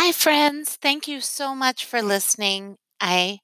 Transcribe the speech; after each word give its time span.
Hi, 0.00 0.12
friends. 0.12 0.76
Thank 0.80 1.08
you 1.08 1.20
so 1.20 1.56
much 1.56 1.84
for 1.84 2.00
listening. 2.02 2.76
I 3.00 3.40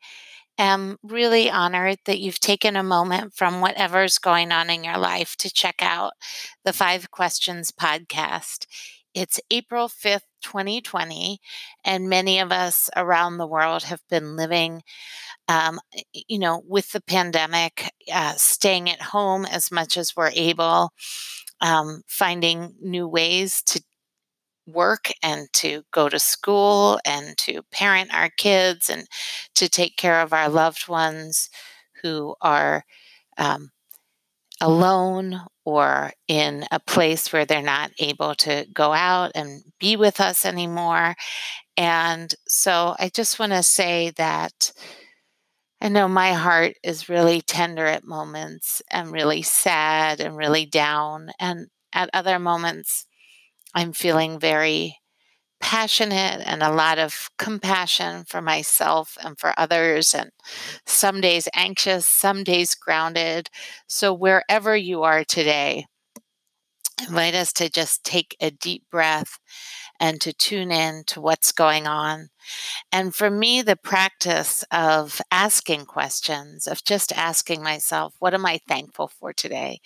am 0.58 0.98
really 1.03 1.50
honored 1.50 1.98
that 2.06 2.21
you've 2.21 2.40
taken 2.40 2.77
a 2.77 2.82
moment 2.84 3.34
from 3.34 3.61
whatever's 3.61 4.19
going 4.19 4.53
on 4.53 4.71
in 4.71 4.85
your 4.85 4.98
life 4.98 5.37
to 5.38 5.53
check 5.53 5.77
out 5.80 6.12
the 6.64 6.72
Five 6.72 7.11
Questions 7.11 7.72
podcast. 7.72 8.67
It's 9.14 9.40
April 9.51 10.22
5th, 10.43 10.80
2020, 10.80 11.40
and 11.85 12.08
many 12.08 12.38
of 12.40 12.53
us 12.53 12.90
around 12.96 13.38
the 13.38 13.46
world 13.48 13.84
have 13.84 14.02
been 14.10 14.36
living, 14.36 14.82
um, 15.48 15.80
you 16.14 16.38
know, 16.38 16.62
with 16.66 16.92
the 16.92 17.02
pandemic, 17.02 17.91
uh, 18.12 18.34
staying 18.36 18.91
at 18.91 19.02
home 19.02 19.46
as 19.46 19.70
much 19.73 19.96
as 19.96 20.14
we're 20.16 20.32
able, 20.34 20.92
um, 21.60 22.02
finding 22.09 22.74
new 22.80 23.09
ways 23.09 23.62
to 23.62 23.82
work 24.66 25.10
and 25.23 25.48
to 25.55 25.83
go 25.92 26.09
to 26.09 26.19
school 26.19 26.98
and 27.04 27.36
to 27.38 27.62
parent 27.70 28.12
our 28.14 28.30
kids 28.30 28.88
and 28.90 29.06
to 29.54 29.68
take 29.68 29.96
care 29.96 30.20
of 30.20 30.32
our 30.32 30.48
loved 30.48 30.88
ones 30.88 31.50
who 32.02 32.34
are 32.40 32.84
um, 33.38 33.70
alone 34.60 35.40
or 35.64 36.12
in 36.28 36.64
a 36.70 36.78
place 36.80 37.32
where 37.32 37.45
they're 37.45 37.62
not 37.62 37.90
able 37.98 38.34
to 38.34 38.66
go 38.73 38.92
out 38.92 39.32
and 39.34 39.62
be 39.80 39.96
with 39.96 40.20
us 40.20 40.45
anymore. 40.45 41.15
And 41.76 42.34
so 42.48 42.96
I 42.98 43.10
just 43.10 43.38
want 43.38 43.52
to 43.52 43.62
say 43.62 44.12
that 44.16 44.73
I 45.80 45.88
know 45.88 46.09
my 46.09 46.32
heart 46.32 46.76
is 46.82 47.09
really 47.09 47.40
tender 47.42 47.87
at 47.87 48.04
moments 48.04 48.80
and 48.90 49.12
really 49.12 49.42
sad 49.42 50.20
and 50.20 50.37
really 50.37 50.65
down. 50.66 51.30
And 51.38 51.68
at 51.92 52.10
other 52.15 52.38
moments, 52.38 53.06
I'm 53.74 53.92
feeling 53.92 54.38
very 54.38 54.98
passionate 55.60 56.42
and 56.46 56.62
a 56.62 56.73
lot 56.73 56.98
of 56.98 57.30
compassion 57.38 58.24
for 58.28 58.42
myself 58.42 59.18
and 59.24 59.38
for 59.38 59.54
others, 59.59 60.15
and 60.15 60.30
some 60.87 61.21
days 61.21 61.48
anxious, 61.54 62.07
some 62.07 62.45
days 62.45 62.74
grounded. 62.74 63.51
So, 63.88 64.13
wherever 64.15 64.77
you 64.77 65.03
are 65.05 65.25
today, 65.25 65.87
invite 67.09 67.35
us 67.35 67.53
to 67.55 67.69
just 67.69 68.05
take 68.05 68.37
a 68.41 68.51
deep 68.51 68.85
breath 68.91 69.39
and 70.05 70.21
to 70.21 70.35
tune 70.35 70.71
in 70.71 71.03
to 71.07 71.19
what's 71.19 71.51
going 71.51 71.87
on. 71.87 72.29
And 72.93 73.15
for 73.15 73.31
me, 73.31 73.63
the 73.63 73.75
practice 73.75 74.63
of 74.71 75.23
asking 75.31 75.87
questions, 75.87 76.67
of 76.67 76.85
just 76.85 77.11
asking 77.17 77.63
myself, 77.63 78.15
what 78.19 78.35
am 78.35 78.45
I 78.45 78.61
thankful 78.69 79.09
for 79.09 79.33
today? 79.33 79.81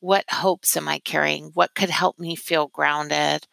What 0.00 0.26
hopes 0.30 0.76
am 0.76 0.88
I 0.88 0.98
carrying? 0.98 1.52
What 1.54 1.74
could 1.74 1.88
help 1.88 2.18
me 2.18 2.36
feel 2.36 2.66
grounded? 2.68 3.46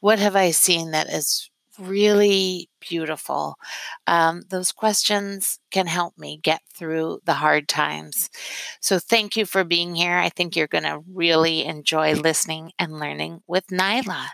What 0.00 0.18
have 0.18 0.36
I 0.36 0.50
seen 0.50 0.90
that 0.90 1.08
is 1.08 1.48
really 1.78 2.68
beautiful? 2.78 3.56
Um, 4.06 4.42
those 4.50 4.70
questions 4.70 5.60
can 5.70 5.86
help 5.86 6.18
me 6.18 6.40
get 6.42 6.60
through 6.74 7.20
the 7.24 7.34
hard 7.34 7.68
times. 7.68 8.28
So, 8.80 8.98
thank 8.98 9.34
you 9.34 9.46
for 9.46 9.64
being 9.64 9.94
here. 9.94 10.18
I 10.18 10.28
think 10.28 10.56
you're 10.56 10.66
going 10.66 10.84
to 10.84 11.00
really 11.10 11.64
enjoy 11.64 12.12
listening 12.12 12.72
and 12.78 13.00
learning 13.00 13.40
with 13.46 13.68
Nyla. 13.68 14.26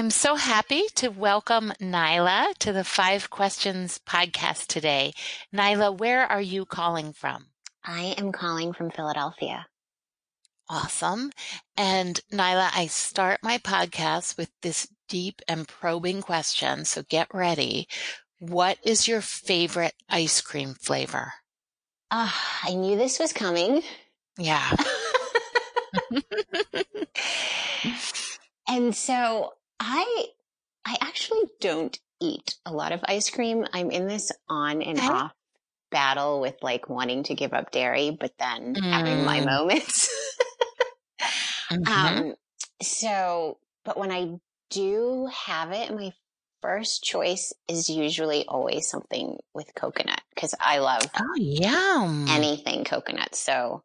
I'm 0.00 0.08
so 0.08 0.34
happy 0.34 0.84
to 0.94 1.10
welcome 1.10 1.74
Nyla 1.78 2.54
to 2.60 2.72
the 2.72 2.84
Five 2.84 3.28
Questions 3.28 4.00
podcast 4.06 4.68
today. 4.68 5.12
Nyla, 5.54 5.94
where 5.94 6.24
are 6.24 6.40
you 6.40 6.64
calling 6.64 7.12
from? 7.12 7.48
I 7.84 8.14
am 8.16 8.32
calling 8.32 8.72
from 8.72 8.90
Philadelphia. 8.90 9.66
Awesome. 10.70 11.32
And 11.76 12.18
Nyla, 12.32 12.70
I 12.74 12.86
start 12.86 13.40
my 13.42 13.58
podcast 13.58 14.38
with 14.38 14.48
this 14.62 14.88
deep 15.06 15.42
and 15.46 15.68
probing 15.68 16.22
question. 16.22 16.86
So 16.86 17.02
get 17.02 17.28
ready. 17.34 17.86
What 18.38 18.78
is 18.82 19.06
your 19.06 19.20
favorite 19.20 19.96
ice 20.08 20.40
cream 20.40 20.76
flavor? 20.80 21.34
Ah, 22.10 22.62
uh, 22.64 22.70
I 22.70 22.74
knew 22.74 22.96
this 22.96 23.18
was 23.18 23.34
coming. 23.34 23.82
Yeah. 24.38 24.76
and 28.66 28.96
so 28.96 29.52
I 29.80 30.26
I 30.84 30.96
actually 31.00 31.44
don't 31.60 31.98
eat 32.20 32.56
a 32.66 32.72
lot 32.72 32.92
of 32.92 33.00
ice 33.04 33.30
cream. 33.30 33.66
I'm 33.72 33.90
in 33.90 34.06
this 34.06 34.30
on 34.48 34.82
and 34.82 35.00
off 35.00 35.32
battle 35.90 36.40
with 36.40 36.56
like 36.62 36.88
wanting 36.88 37.24
to 37.24 37.34
give 37.34 37.52
up 37.52 37.70
dairy, 37.72 38.16
but 38.18 38.32
then 38.38 38.74
mm. 38.74 38.82
having 38.82 39.24
my 39.24 39.40
mm. 39.40 39.46
moments. 39.46 40.08
mm-hmm. 41.72 41.88
Um, 41.88 42.34
so, 42.82 43.58
but 43.84 43.98
when 43.98 44.12
I 44.12 44.38
do 44.70 45.28
have 45.32 45.72
it, 45.72 45.94
my 45.94 46.12
first 46.62 47.02
choice 47.02 47.52
is 47.68 47.88
usually 47.88 48.44
always 48.46 48.88
something 48.88 49.38
with 49.54 49.74
coconut 49.74 50.20
because 50.34 50.54
I 50.60 50.78
love 50.78 51.02
oh 51.18 51.34
yum 51.36 52.26
anything 52.28 52.84
coconut. 52.84 53.34
So 53.34 53.82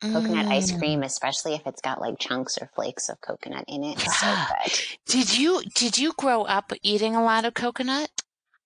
coconut 0.00 0.46
ice 0.46 0.72
mm. 0.72 0.78
cream, 0.78 1.02
especially 1.02 1.54
if 1.54 1.66
it's 1.66 1.80
got 1.80 2.00
like 2.00 2.18
chunks 2.18 2.58
or 2.60 2.70
flakes 2.74 3.08
of 3.08 3.20
coconut 3.20 3.64
in 3.68 3.84
it. 3.84 3.98
So 4.00 4.26
good. 4.26 4.80
Did 5.06 5.38
you 5.38 5.62
did 5.74 5.98
you 5.98 6.12
grow 6.16 6.42
up 6.42 6.72
eating 6.82 7.16
a 7.16 7.22
lot 7.22 7.44
of 7.44 7.54
coconut? 7.54 8.10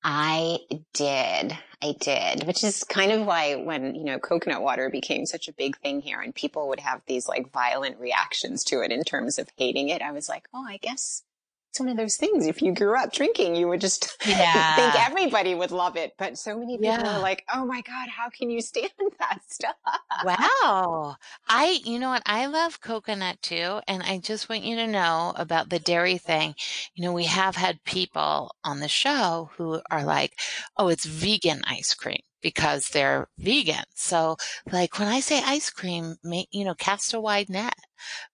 I 0.02 0.58
did. 0.94 1.56
I 1.80 1.94
did, 2.00 2.44
which 2.44 2.64
is 2.64 2.82
kind 2.82 3.12
of 3.12 3.24
why 3.24 3.54
when, 3.54 3.94
you 3.94 4.04
know, 4.04 4.18
coconut 4.18 4.62
water 4.62 4.90
became 4.90 5.26
such 5.26 5.48
a 5.48 5.52
big 5.52 5.78
thing 5.78 6.00
here 6.00 6.20
and 6.20 6.34
people 6.34 6.68
would 6.68 6.80
have 6.80 7.02
these 7.06 7.28
like 7.28 7.52
violent 7.52 8.00
reactions 8.00 8.64
to 8.64 8.80
it 8.80 8.90
in 8.90 9.04
terms 9.04 9.38
of 9.38 9.48
hating 9.56 9.88
it, 9.88 10.02
I 10.02 10.10
was 10.10 10.28
like, 10.28 10.48
oh, 10.52 10.64
I 10.66 10.78
guess 10.78 11.22
it's 11.70 11.80
one 11.80 11.88
of 11.88 11.96
those 11.96 12.16
things. 12.16 12.46
If 12.46 12.62
you 12.62 12.72
grew 12.72 12.96
up 12.96 13.12
drinking, 13.12 13.54
you 13.54 13.68
would 13.68 13.80
just 13.80 14.16
yeah. 14.26 14.76
think 14.76 15.08
everybody 15.08 15.54
would 15.54 15.70
love 15.70 15.96
it. 15.96 16.14
But 16.18 16.38
so 16.38 16.58
many 16.58 16.78
people 16.78 16.86
yeah. 16.86 17.16
are 17.16 17.20
like, 17.20 17.44
oh 17.54 17.66
my 17.66 17.82
God, 17.82 18.08
how 18.08 18.30
can 18.30 18.50
you 18.50 18.60
stand 18.60 18.90
that 19.18 19.40
stuff? 19.48 19.76
Wow. 20.24 21.16
I, 21.46 21.80
you 21.84 21.98
know 21.98 22.10
what? 22.10 22.22
I 22.26 22.46
love 22.46 22.80
coconut 22.80 23.42
too. 23.42 23.80
And 23.86 24.02
I 24.02 24.18
just 24.18 24.48
want 24.48 24.62
you 24.62 24.76
to 24.76 24.86
know 24.86 25.34
about 25.36 25.68
the 25.68 25.78
dairy 25.78 26.18
thing. 26.18 26.54
You 26.94 27.04
know, 27.04 27.12
we 27.12 27.24
have 27.24 27.56
had 27.56 27.84
people 27.84 28.54
on 28.64 28.80
the 28.80 28.88
show 28.88 29.50
who 29.56 29.80
are 29.90 30.04
like, 30.04 30.38
oh, 30.76 30.88
it's 30.88 31.04
vegan 31.04 31.62
ice 31.66 31.94
cream 31.94 32.20
because 32.40 32.88
they're 32.88 33.28
vegan. 33.38 33.84
So 33.94 34.36
like 34.72 34.98
when 34.98 35.08
I 35.08 35.20
say 35.20 35.42
ice 35.44 35.70
cream, 35.70 36.16
you 36.50 36.64
know, 36.64 36.74
cast 36.74 37.14
a 37.14 37.20
wide 37.20 37.50
net. 37.50 37.74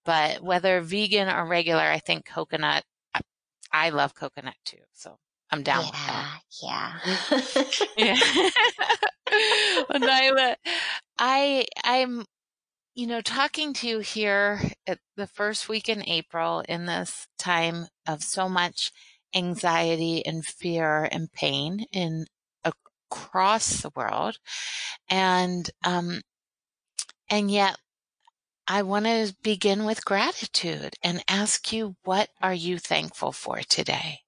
But 0.04 0.42
whether 0.42 0.80
vegan 0.82 1.28
or 1.28 1.46
regular, 1.46 1.80
I 1.80 1.98
think 1.98 2.26
coconut 2.26 2.84
I 3.74 3.90
love 3.90 4.14
coconut 4.14 4.54
too. 4.64 4.78
So 4.92 5.18
I'm 5.50 5.64
down 5.64 5.84
yeah, 5.92 6.36
Yeah. 6.62 6.92
yeah. 7.96 8.16
well, 9.88 10.00
Nyla, 10.00 10.54
I 11.18 11.66
I'm 11.82 12.24
you 12.94 13.08
know 13.08 13.20
talking 13.20 13.72
to 13.74 13.88
you 13.88 13.98
here 13.98 14.60
at 14.86 15.00
the 15.16 15.26
first 15.26 15.68
week 15.68 15.88
in 15.88 16.08
April 16.08 16.62
in 16.68 16.86
this 16.86 17.26
time 17.36 17.86
of 18.06 18.22
so 18.22 18.48
much 18.48 18.92
anxiety 19.34 20.24
and 20.24 20.46
fear 20.46 21.08
and 21.10 21.32
pain 21.32 21.84
in 21.92 22.26
across 23.10 23.82
the 23.82 23.90
world 23.96 24.38
and 25.10 25.70
um 25.84 26.20
and 27.28 27.50
yet 27.50 27.76
I 28.66 28.82
want 28.82 29.04
to 29.04 29.34
begin 29.42 29.84
with 29.84 30.04
gratitude 30.04 30.94
and 31.02 31.22
ask 31.28 31.72
you, 31.72 31.96
what 32.04 32.30
are 32.42 32.54
you 32.54 32.78
thankful 32.78 33.32
for 33.32 33.58
today? 33.58 34.20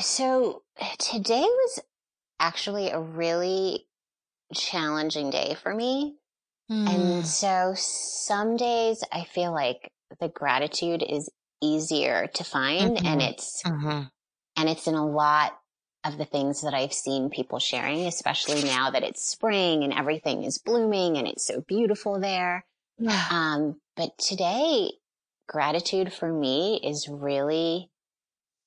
So 0.00 0.62
today 0.98 1.42
was 1.42 1.80
actually 2.38 2.90
a 2.90 3.00
really 3.00 3.86
challenging 4.54 5.30
day 5.30 5.56
for 5.60 5.74
me. 5.74 6.14
Mm. 6.70 6.88
And 6.88 7.14
hmm. 7.14 7.20
so 7.22 7.72
some 7.76 8.56
days 8.56 9.02
I 9.10 9.24
feel 9.24 9.52
like 9.52 9.90
the 10.20 10.28
gratitude 10.28 11.02
is 11.02 11.28
easier 11.60 12.28
to 12.34 12.44
find 12.44 12.96
mm-hmm. 12.96 13.06
and 13.06 13.22
it's, 13.22 13.62
mm-hmm. 13.64 14.02
and 14.56 14.68
it's 14.68 14.86
in 14.86 14.94
a 14.94 15.06
lot 15.06 15.58
of 16.08 16.18
the 16.18 16.24
things 16.24 16.62
that 16.62 16.74
I've 16.74 16.92
seen 16.92 17.30
people 17.30 17.58
sharing, 17.58 18.06
especially 18.06 18.62
now 18.64 18.90
that 18.90 19.02
it's 19.04 19.24
spring 19.24 19.84
and 19.84 19.92
everything 19.92 20.44
is 20.44 20.58
blooming 20.58 21.16
and 21.16 21.28
it's 21.28 21.46
so 21.46 21.60
beautiful 21.60 22.18
there. 22.18 22.64
Yeah. 22.98 23.24
Um, 23.30 23.76
but 23.96 24.16
today, 24.18 24.92
gratitude 25.46 26.12
for 26.12 26.32
me 26.32 26.80
is 26.82 27.08
really 27.08 27.90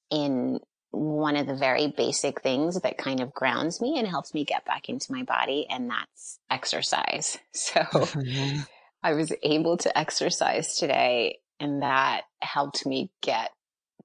in 0.10 0.60
one 0.92 1.38
of 1.38 1.48
the 1.48 1.56
very 1.56 1.88
basic 1.88 2.42
things 2.42 2.80
that 2.82 2.98
kind 2.98 3.22
of 3.22 3.34
grounds 3.34 3.82
me 3.82 3.98
and 3.98 4.08
helps 4.08 4.34
me 4.34 4.44
get 4.44 4.66
back 4.66 4.90
into 4.90 5.12
my 5.12 5.24
body. 5.24 5.66
And 5.70 5.90
that's 5.90 6.40
exercise. 6.50 7.38
So 7.54 7.82
mm-hmm. 7.82 8.62
I 9.04 9.14
was 9.14 9.34
able 9.44 9.78
to 9.78 9.98
exercise 9.98 10.76
today 10.76 11.40
And 11.60 11.82
that 11.82 12.24
helped 12.42 12.86
me 12.86 13.12
get 13.22 13.52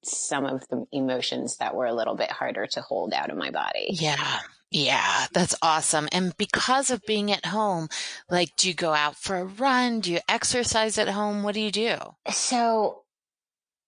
some 0.02 0.44
of 0.44 0.66
the 0.68 0.86
emotions 0.92 1.56
that 1.58 1.74
were 1.74 1.86
a 1.86 1.94
little 1.94 2.16
bit 2.16 2.30
harder 2.30 2.66
to 2.66 2.80
hold 2.80 3.12
out 3.12 3.30
of 3.30 3.36
my 3.36 3.50
body. 3.50 3.88
Yeah. 3.90 4.40
Yeah, 4.70 5.26
that's 5.32 5.54
awesome. 5.62 6.08
And 6.10 6.36
because 6.36 6.90
of 6.90 7.06
being 7.06 7.30
at 7.30 7.46
home, 7.46 7.88
like, 8.28 8.56
do 8.56 8.68
you 8.68 8.74
go 8.74 8.92
out 8.92 9.16
for 9.16 9.36
a 9.36 9.44
run? 9.44 10.00
Do 10.00 10.12
you 10.12 10.18
exercise 10.28 10.98
at 10.98 11.08
home? 11.08 11.44
What 11.44 11.54
do 11.54 11.60
you 11.60 11.70
do? 11.70 11.96
So 12.30 13.04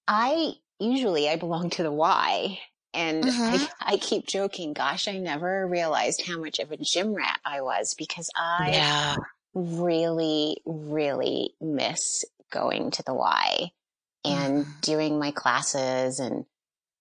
I 0.07 0.53
usually 0.79 1.29
I 1.29 1.37
belong 1.37 1.71
to 1.71 1.83
the 1.83 1.93
Y 1.93 2.61
and 2.95 3.25
mm-hmm. 3.25 3.43
I, 3.43 3.69
I, 3.95 3.97
keep 3.97 4.27
joking, 4.27 4.73
gosh, 4.73 5.09
I 5.09 5.19
never 5.19 5.67
realized 5.67 6.23
how 6.27 6.39
much 6.39 6.59
of 6.59 6.71
a 6.73 6.77
gym 6.77 7.15
rat 7.15 7.41
I 7.45 7.61
was 7.61 7.95
because 7.95 8.31
I 8.37 8.71
yeah. 8.73 9.17
really, 9.55 10.59
really 10.65 11.55
miss 11.61 12.25
going 12.51 12.93
to 12.93 13.03
the 13.03 13.15
Y 13.15 13.73
and 14.25 14.65
mm-hmm. 14.65 14.81
doing 14.83 15.19
my 15.19 15.31
classes 15.31 16.21
and, 16.21 16.45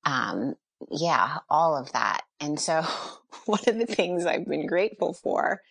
um, 0.06 0.56
yeah, 0.92 1.40
all 1.50 1.76
of 1.76 1.92
that. 1.94 2.22
And 2.40 2.60
so 2.60 2.82
one 3.46 3.62
of 3.68 3.78
the 3.78 3.86
things 3.86 4.26
I've 4.26 4.48
been 4.48 4.68
grateful 4.68 5.14
for 5.14 5.62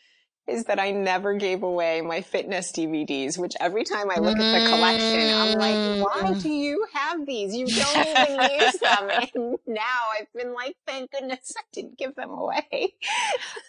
is 0.46 0.64
that 0.64 0.78
I 0.78 0.92
never 0.92 1.34
gave 1.34 1.62
away 1.62 2.00
my 2.02 2.20
fitness 2.20 2.70
DVDs, 2.70 3.36
which 3.36 3.54
every 3.58 3.82
time 3.82 4.10
I 4.10 4.20
look 4.20 4.38
at 4.38 4.60
the 4.60 4.68
collection, 4.68 5.34
I'm 5.34 5.58
like, 5.58 6.04
why 6.04 6.30
mm. 6.30 6.42
do 6.42 6.48
you 6.48 6.86
have 6.92 7.26
these? 7.26 7.54
You 7.54 7.66
don't 7.66 8.06
even 8.06 8.60
use 8.60 8.78
them. 8.78 9.10
And 9.10 9.58
now 9.66 10.00
I've 10.18 10.32
been 10.34 10.54
like, 10.54 10.76
thank 10.86 11.10
goodness 11.10 11.52
I 11.56 11.62
didn't 11.72 11.98
give 11.98 12.14
them 12.14 12.30
away. 12.30 12.94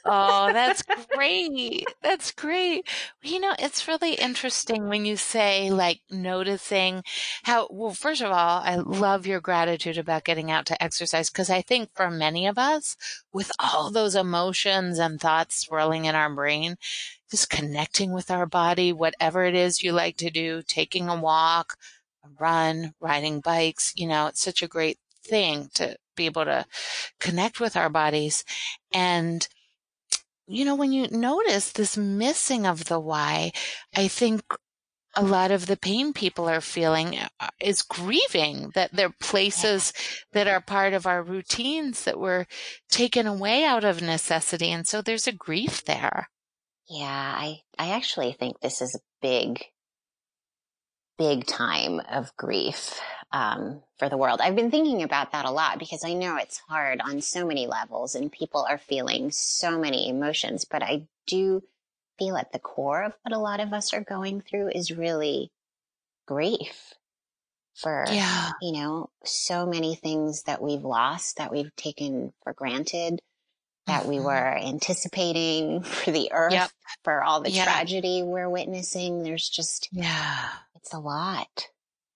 oh, 0.06 0.54
that's 0.54 0.84
great. 1.16 1.86
That's 2.04 2.32
great. 2.32 2.88
You 3.24 3.40
know, 3.40 3.56
it's 3.58 3.88
really 3.88 4.14
interesting 4.14 4.88
when 4.88 5.06
you 5.06 5.18
say 5.18 5.72
like 5.72 6.02
noticing 6.12 7.04
how, 7.44 7.68
well, 7.72 7.94
first 7.94 8.22
of 8.22 8.32
all, 8.32 8.62
I 8.64 8.76
love 8.76 9.26
your 9.26 9.42
gratitude 9.42 9.98
about 9.98 10.26
getting 10.26 10.52
out 10.52 10.68
to 10.68 10.84
exercise 10.84 11.30
because 11.30 11.50
I 11.50 11.62
think 11.62 11.90
for 11.96 12.12
many 12.12 12.46
of 12.46 12.60
us, 12.60 12.96
with 13.38 13.52
all 13.60 13.92
those 13.92 14.16
emotions 14.16 14.98
and 14.98 15.22
thoughts 15.22 15.58
swirling 15.58 16.06
in 16.06 16.16
our 16.16 16.34
brain, 16.34 16.76
just 17.30 17.52
connecting 17.52 18.12
with 18.12 18.32
our 18.32 18.48
body, 18.48 18.92
whatever 18.92 19.46
it 19.46 19.54
is 19.54 19.84
you 19.84 19.92
like 19.92 20.18
to 20.18 20.32
do, 20.32 20.64
taking 20.64 21.08
a 21.08 21.22
walk, 21.22 21.78
a 22.26 22.30
run, 22.40 22.96
riding 23.00 23.40
bikes, 23.40 23.94
you 23.96 24.08
know, 24.08 24.26
it's 24.26 24.42
such 24.42 24.64
a 24.64 24.68
great 24.68 24.98
thing 25.24 25.70
to 25.76 25.96
be 26.16 26.26
able 26.26 26.46
to 26.46 26.66
connect 27.20 27.60
with 27.60 27.78
our 27.78 27.90
bodies. 27.90 28.44
And, 28.92 29.48
you 30.48 30.66
know, 30.66 30.74
when 30.74 30.92
you 30.92 31.08
notice 31.12 31.72
this 31.72 31.96
missing 31.96 32.66
of 32.66 32.86
the 32.86 33.00
Y, 33.00 33.52
I 33.96 34.08
think 34.08 34.42
a 35.18 35.24
lot 35.24 35.50
of 35.50 35.66
the 35.66 35.76
pain 35.76 36.14
people 36.14 36.48
are 36.48 36.62
feeling 36.62 37.18
uh, 37.40 37.48
is 37.60 37.82
grieving 37.82 38.72
that 38.76 38.94
there 38.94 39.08
are 39.08 39.16
places 39.20 39.92
that 40.32 40.48
are 40.48 40.62
part 40.62 40.94
of 40.94 41.08
our 41.08 41.24
routines 41.24 42.04
that 42.04 42.20
were 42.20 42.46
taken 42.88 43.26
away 43.26 43.66
out 43.66 43.84
of 43.84 44.00
necessity. 44.00 44.72
And 44.72 44.88
so 44.88 45.02
there's 45.02 45.26
a 45.26 45.32
grief 45.32 45.84
there. 45.84 46.30
Yeah, 46.88 47.34
I, 47.36 47.62
I 47.80 47.90
actually 47.90 48.32
think 48.34 48.60
this 48.60 48.80
is 48.80 48.96
a 48.96 49.00
big, 49.22 49.66
big 51.18 51.48
time 51.48 52.00
of 52.12 52.32
grief 52.38 53.02
um, 53.32 53.82
for 53.98 54.10
the 54.10 54.18
world. 54.18 54.40
I've 54.40 54.56
been 54.56 54.72
thinking 54.72 55.02
about 55.02 55.32
that 55.32 55.46
a 55.46 55.52
lot 55.52 55.80
because 55.80 56.06
I 56.06 56.14
know 56.14 56.38
it's 56.38 56.62
hard 56.70 57.02
on 57.02 57.22
so 57.22 57.44
many 57.44 57.66
levels 57.66 58.14
and 58.14 58.32
people 58.32 58.68
are 58.70 58.78
feeling 58.78 59.32
so 59.32 59.80
many 59.80 60.10
emotions, 60.10 60.64
but 60.64 60.84
I 60.84 61.08
do 61.26 61.64
feel 62.18 62.38
at 62.38 62.52
the 62.52 62.60
core 62.60 63.04
of 63.04 63.14
what 63.24 63.36
a 63.36 63.40
lot 63.40 63.60
of 63.60 63.74
us 63.74 63.94
are 63.94 64.04
going 64.04 64.42
through 64.42 64.70
is 64.70 64.92
really 64.92 65.52
grief 66.28 66.94
for, 67.76 68.06
yeah. 68.10 68.52
you 68.62 68.72
know, 68.72 69.10
so 69.24 69.66
many 69.66 69.96
things 69.96 70.44
that 70.44 70.62
we've 70.62 70.84
lost, 70.84 71.38
that 71.38 71.52
we've 71.52 71.76
taken 71.76 72.34
for 72.44 72.54
granted, 72.54 73.22
that 73.86 74.02
mm-hmm. 74.02 74.10
we 74.10 74.20
were 74.20 74.58
anticipating 74.58 75.84
for 75.84 76.12
the 76.12 76.32
earth, 76.32 76.54
yep. 76.54 76.72
for 77.04 77.24
all 77.24 77.42
the 77.42 77.52
tragedy 77.52 78.24
we're 78.24 78.50
witnessing. 78.50 79.24
There's 79.24 79.48
just, 79.48 79.90
yeah, 79.92 80.50
it's 80.76 80.94
a 80.94 81.00
lot. 81.00 81.68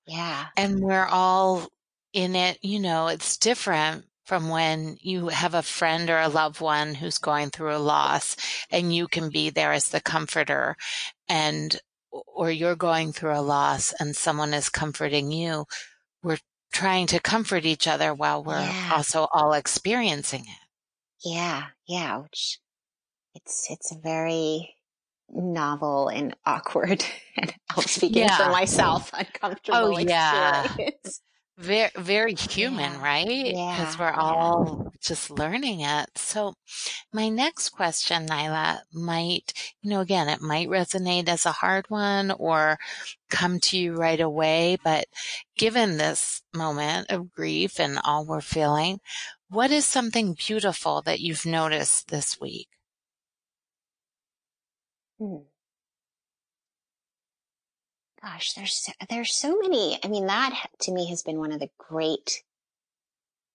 Yeah. 0.07 0.47
And 0.57 0.81
we're 0.81 1.05
all 1.05 1.67
in 2.13 2.35
it, 2.35 2.57
you 2.61 2.79
know, 2.79 3.07
it's 3.07 3.37
different 3.37 4.05
from 4.25 4.49
when 4.49 4.97
you 5.01 5.29
have 5.29 5.53
a 5.53 5.61
friend 5.61 6.09
or 6.09 6.19
a 6.19 6.29
loved 6.29 6.61
one 6.61 6.95
who's 6.95 7.17
going 7.17 7.49
through 7.49 7.75
a 7.75 7.77
loss 7.77 8.35
and 8.69 8.93
you 8.95 9.07
can 9.07 9.29
be 9.29 9.49
there 9.49 9.71
as 9.71 9.89
the 9.89 10.01
comforter 10.01 10.75
and 11.27 11.79
or 12.11 12.51
you're 12.51 12.75
going 12.75 13.11
through 13.11 13.33
a 13.33 13.41
loss 13.41 13.93
and 13.99 14.15
someone 14.15 14.53
is 14.53 14.69
comforting 14.69 15.31
you 15.31 15.65
we're 16.23 16.37
trying 16.71 17.07
to 17.07 17.19
comfort 17.19 17.65
each 17.65 17.87
other 17.87 18.13
while 18.13 18.43
we're 18.43 18.59
yeah. 18.59 18.91
also 18.93 19.27
all 19.33 19.53
experiencing 19.53 20.41
it 20.41 21.27
yeah 21.27 21.65
yeah 21.87 22.17
which 22.17 22.59
it's 23.33 23.67
it's 23.69 23.91
a 23.91 23.99
very 23.99 24.75
novel 25.29 26.09
and 26.09 26.35
awkward 26.45 27.03
and 27.37 27.53
i'm 27.75 27.83
speaking 27.83 28.23
yeah. 28.23 28.37
for 28.37 28.51
myself 28.51 29.09
uncomfortable 29.13 29.95
oh, 29.95 29.97
yeah. 29.97 30.65
experience 30.65 31.21
very 31.57 31.91
very 31.97 32.33
human 32.33 32.91
yeah. 32.93 33.03
right 33.03 33.27
because 33.27 33.53
yeah. 33.53 33.95
we're 33.99 34.11
all 34.11 34.91
just 35.01 35.29
learning 35.29 35.81
it 35.81 36.09
so 36.15 36.53
my 37.13 37.29
next 37.29 37.69
question 37.69 38.25
nyla 38.27 38.79
might 38.93 39.53
you 39.81 39.89
know 39.89 39.99
again 40.01 40.27
it 40.29 40.41
might 40.41 40.67
resonate 40.69 41.27
as 41.27 41.45
a 41.45 41.51
hard 41.51 41.85
one 41.89 42.31
or 42.31 42.77
come 43.29 43.59
to 43.59 43.77
you 43.77 43.95
right 43.95 44.21
away 44.21 44.77
but 44.83 45.05
given 45.57 45.97
this 45.97 46.41
moment 46.53 47.07
of 47.09 47.31
grief 47.31 47.79
and 47.79 47.99
all 48.03 48.25
we're 48.25 48.41
feeling 48.41 48.99
what 49.49 49.71
is 49.71 49.85
something 49.85 50.33
beautiful 50.33 51.01
that 51.01 51.19
you've 51.19 51.45
noticed 51.45 52.07
this 52.09 52.39
week 52.39 52.69
hmm 55.19 55.50
gosh, 58.21 58.53
there's 58.53 58.89
there's 59.09 59.33
so 59.33 59.57
many. 59.59 59.99
I 60.03 60.07
mean, 60.07 60.27
that 60.27 60.67
to 60.81 60.91
me 60.91 61.09
has 61.09 61.23
been 61.23 61.39
one 61.39 61.51
of 61.51 61.59
the 61.59 61.69
great 61.77 62.43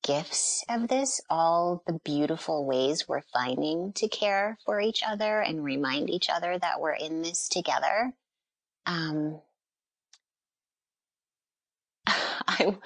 gifts 0.02 0.64
of 0.68 0.88
this. 0.88 1.20
All 1.28 1.82
the 1.86 2.00
beautiful 2.04 2.64
ways 2.64 3.06
we're 3.08 3.22
finding 3.32 3.92
to 3.94 4.08
care 4.08 4.58
for 4.64 4.80
each 4.80 5.02
other 5.06 5.40
and 5.40 5.64
remind 5.64 6.10
each 6.10 6.28
other 6.28 6.58
that 6.58 6.80
we're 6.80 6.92
in 6.92 7.22
this 7.22 7.48
together. 7.48 8.12
Um, 8.86 9.40
I 12.06 12.76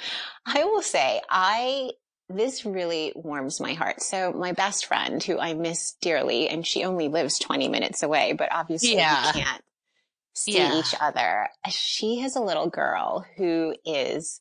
I 0.46 0.64
will 0.64 0.82
say 0.82 1.20
I 1.28 1.90
this 2.28 2.64
really 2.64 3.12
warms 3.16 3.60
my 3.60 3.72
heart. 3.72 4.02
So 4.02 4.32
my 4.32 4.52
best 4.52 4.86
friend, 4.86 5.22
who 5.22 5.38
I 5.38 5.54
miss 5.54 5.96
dearly, 6.00 6.48
and 6.48 6.64
she 6.64 6.84
only 6.84 7.08
lives 7.08 7.40
20 7.40 7.68
minutes 7.68 8.04
away, 8.04 8.34
but 8.34 8.48
obviously 8.52 8.94
yeah. 8.94 9.32
we 9.34 9.42
can't 9.42 9.64
see 10.34 10.58
yeah. 10.58 10.78
each 10.78 10.94
other. 11.00 11.48
She 11.68 12.20
has 12.20 12.36
a 12.36 12.40
little 12.40 12.68
girl 12.68 13.24
who 13.36 13.74
is 13.84 14.40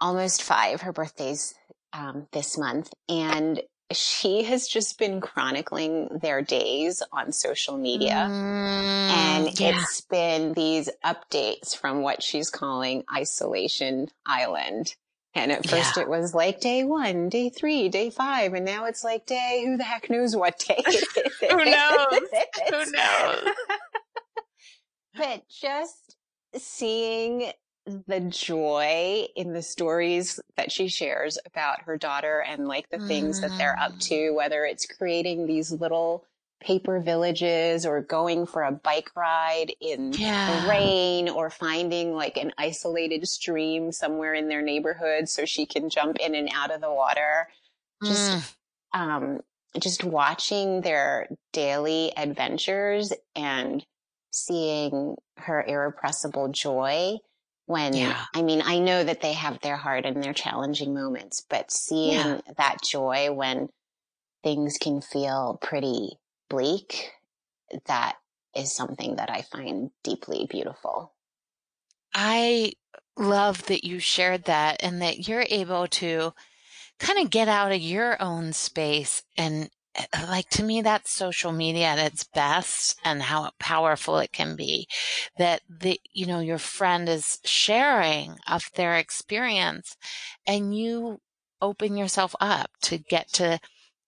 almost 0.00 0.42
five. 0.42 0.82
Her 0.82 0.92
birthday's 0.92 1.54
um, 1.92 2.26
this 2.32 2.58
month, 2.58 2.92
and 3.08 3.62
she 3.92 4.42
has 4.44 4.68
just 4.68 4.98
been 4.98 5.20
chronicling 5.20 6.18
their 6.20 6.42
days 6.42 7.02
on 7.12 7.32
social 7.32 7.78
media. 7.78 8.28
Mm, 8.30 9.10
and 9.10 9.60
yeah. 9.60 9.70
it's 9.70 10.02
been 10.02 10.52
these 10.52 10.90
updates 11.04 11.76
from 11.76 12.02
what 12.02 12.22
she's 12.22 12.50
calling 12.50 13.04
Isolation 13.14 14.08
Island. 14.26 14.94
And 15.34 15.52
at 15.52 15.68
first 15.68 15.96
yeah. 15.96 16.02
it 16.02 16.08
was 16.08 16.34
like 16.34 16.60
day 16.60 16.84
one, 16.84 17.28
day 17.28 17.48
three, 17.48 17.88
day 17.88 18.10
five, 18.10 18.54
and 18.54 18.64
now 18.64 18.86
it's 18.86 19.04
like 19.04 19.24
day, 19.24 19.62
who 19.64 19.76
the 19.76 19.84
heck 19.84 20.10
knows 20.10 20.34
what 20.34 20.58
day 20.58 20.82
who 21.48 21.64
knows? 21.64 22.20
who 22.70 22.90
knows? 22.90 23.44
But 25.16 25.42
just 25.48 26.16
seeing 26.56 27.52
the 28.06 28.20
joy 28.20 29.26
in 29.34 29.52
the 29.52 29.62
stories 29.62 30.38
that 30.56 30.70
she 30.70 30.88
shares 30.88 31.38
about 31.46 31.82
her 31.82 31.96
daughter 31.96 32.44
and 32.46 32.68
like 32.68 32.88
the 32.90 32.98
things 32.98 33.40
that 33.40 33.56
they're 33.56 33.78
up 33.78 33.98
to, 33.98 34.14
mm. 34.14 34.34
whether 34.34 34.64
it's 34.64 34.86
creating 34.86 35.46
these 35.46 35.72
little 35.72 36.24
paper 36.60 37.00
villages 37.00 37.86
or 37.86 38.02
going 38.02 38.44
for 38.44 38.62
a 38.62 38.72
bike 38.72 39.10
ride 39.16 39.72
in 39.80 40.12
yeah. 40.12 40.60
the 40.60 40.68
rain 40.68 41.28
or 41.28 41.50
finding 41.50 42.14
like 42.14 42.36
an 42.36 42.52
isolated 42.58 43.26
stream 43.28 43.92
somewhere 43.92 44.34
in 44.34 44.48
their 44.48 44.62
neighborhood 44.62 45.28
so 45.28 45.44
she 45.44 45.66
can 45.66 45.88
jump 45.88 46.16
in 46.18 46.34
and 46.34 46.50
out 46.54 46.70
of 46.70 46.80
the 46.80 46.92
water. 46.92 47.48
Just, 48.04 48.30
mm. 48.30 49.00
um, 49.00 49.40
just 49.78 50.04
watching 50.04 50.80
their 50.80 51.28
daily 51.52 52.12
adventures 52.16 53.12
and 53.34 53.84
seeing 54.30 55.16
her 55.36 55.64
irrepressible 55.66 56.48
joy 56.48 57.16
when 57.66 57.94
yeah. 57.94 58.24
I 58.34 58.42
mean, 58.42 58.62
I 58.64 58.78
know 58.78 59.04
that 59.04 59.20
they 59.20 59.34
have 59.34 59.60
their 59.60 59.76
hard 59.76 60.06
and 60.06 60.22
their 60.22 60.32
challenging 60.32 60.94
moments, 60.94 61.44
but 61.48 61.70
seeing 61.70 62.14
yeah. 62.14 62.40
that 62.56 62.78
joy 62.82 63.30
when 63.30 63.68
things 64.42 64.78
can 64.80 65.02
feel 65.02 65.58
pretty 65.60 66.18
bleak, 66.48 67.10
that 67.86 68.16
is 68.56 68.74
something 68.74 69.16
that 69.16 69.30
I 69.30 69.42
find 69.42 69.90
deeply 70.02 70.46
beautiful. 70.48 71.12
I 72.14 72.72
love 73.18 73.66
that 73.66 73.84
you 73.84 73.98
shared 73.98 74.44
that 74.44 74.82
and 74.82 75.02
that 75.02 75.28
you're 75.28 75.46
able 75.48 75.88
to 75.88 76.32
kind 76.98 77.18
of 77.18 77.30
get 77.30 77.48
out 77.48 77.72
of 77.72 77.80
your 77.80 78.20
own 78.20 78.52
space 78.52 79.22
and 79.36 79.68
like 80.28 80.48
to 80.50 80.62
me 80.62 80.82
that's 80.82 81.10
social 81.10 81.52
media 81.52 81.86
at 81.86 81.98
its 81.98 82.24
best 82.24 82.98
and 83.04 83.22
how 83.22 83.50
powerful 83.58 84.18
it 84.18 84.32
can 84.32 84.56
be 84.56 84.86
that 85.38 85.62
the 85.68 86.00
you 86.12 86.26
know 86.26 86.40
your 86.40 86.58
friend 86.58 87.08
is 87.08 87.38
sharing 87.44 88.36
of 88.46 88.70
their 88.74 88.96
experience 88.96 89.96
and 90.46 90.76
you 90.76 91.20
open 91.60 91.96
yourself 91.96 92.34
up 92.40 92.70
to 92.80 92.98
get 92.98 93.28
to 93.32 93.58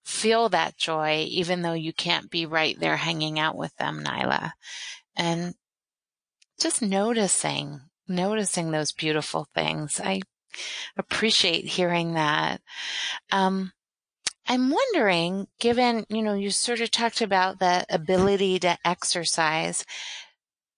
feel 0.04 0.49
that 0.49 0.76
joy 0.76 1.25
even 1.28 1.62
though 1.62 1.73
you 1.73 1.92
can't 1.92 2.30
be 2.30 2.47
right 2.47 2.78
there 2.80 2.97
hanging 2.97 3.38
out 3.38 3.56
with 3.56 3.75
them 3.76 4.02
nyla. 4.02 4.52
And 5.16 5.54
just 6.59 6.82
noticing 6.82 7.80
noticing 8.11 8.70
those 8.70 8.92
beautiful 8.92 9.47
things. 9.54 10.00
I 10.02 10.20
appreciate 10.97 11.64
hearing 11.64 12.14
that. 12.14 12.61
Um, 13.30 13.73
I'm 14.50 14.69
wondering, 14.69 15.47
given, 15.61 16.04
you 16.09 16.23
know, 16.23 16.35
you 16.35 16.50
sort 16.50 16.80
of 16.80 16.90
talked 16.90 17.21
about 17.21 17.61
the 17.61 17.87
ability 17.88 18.59
to 18.59 18.76
exercise, 18.85 19.85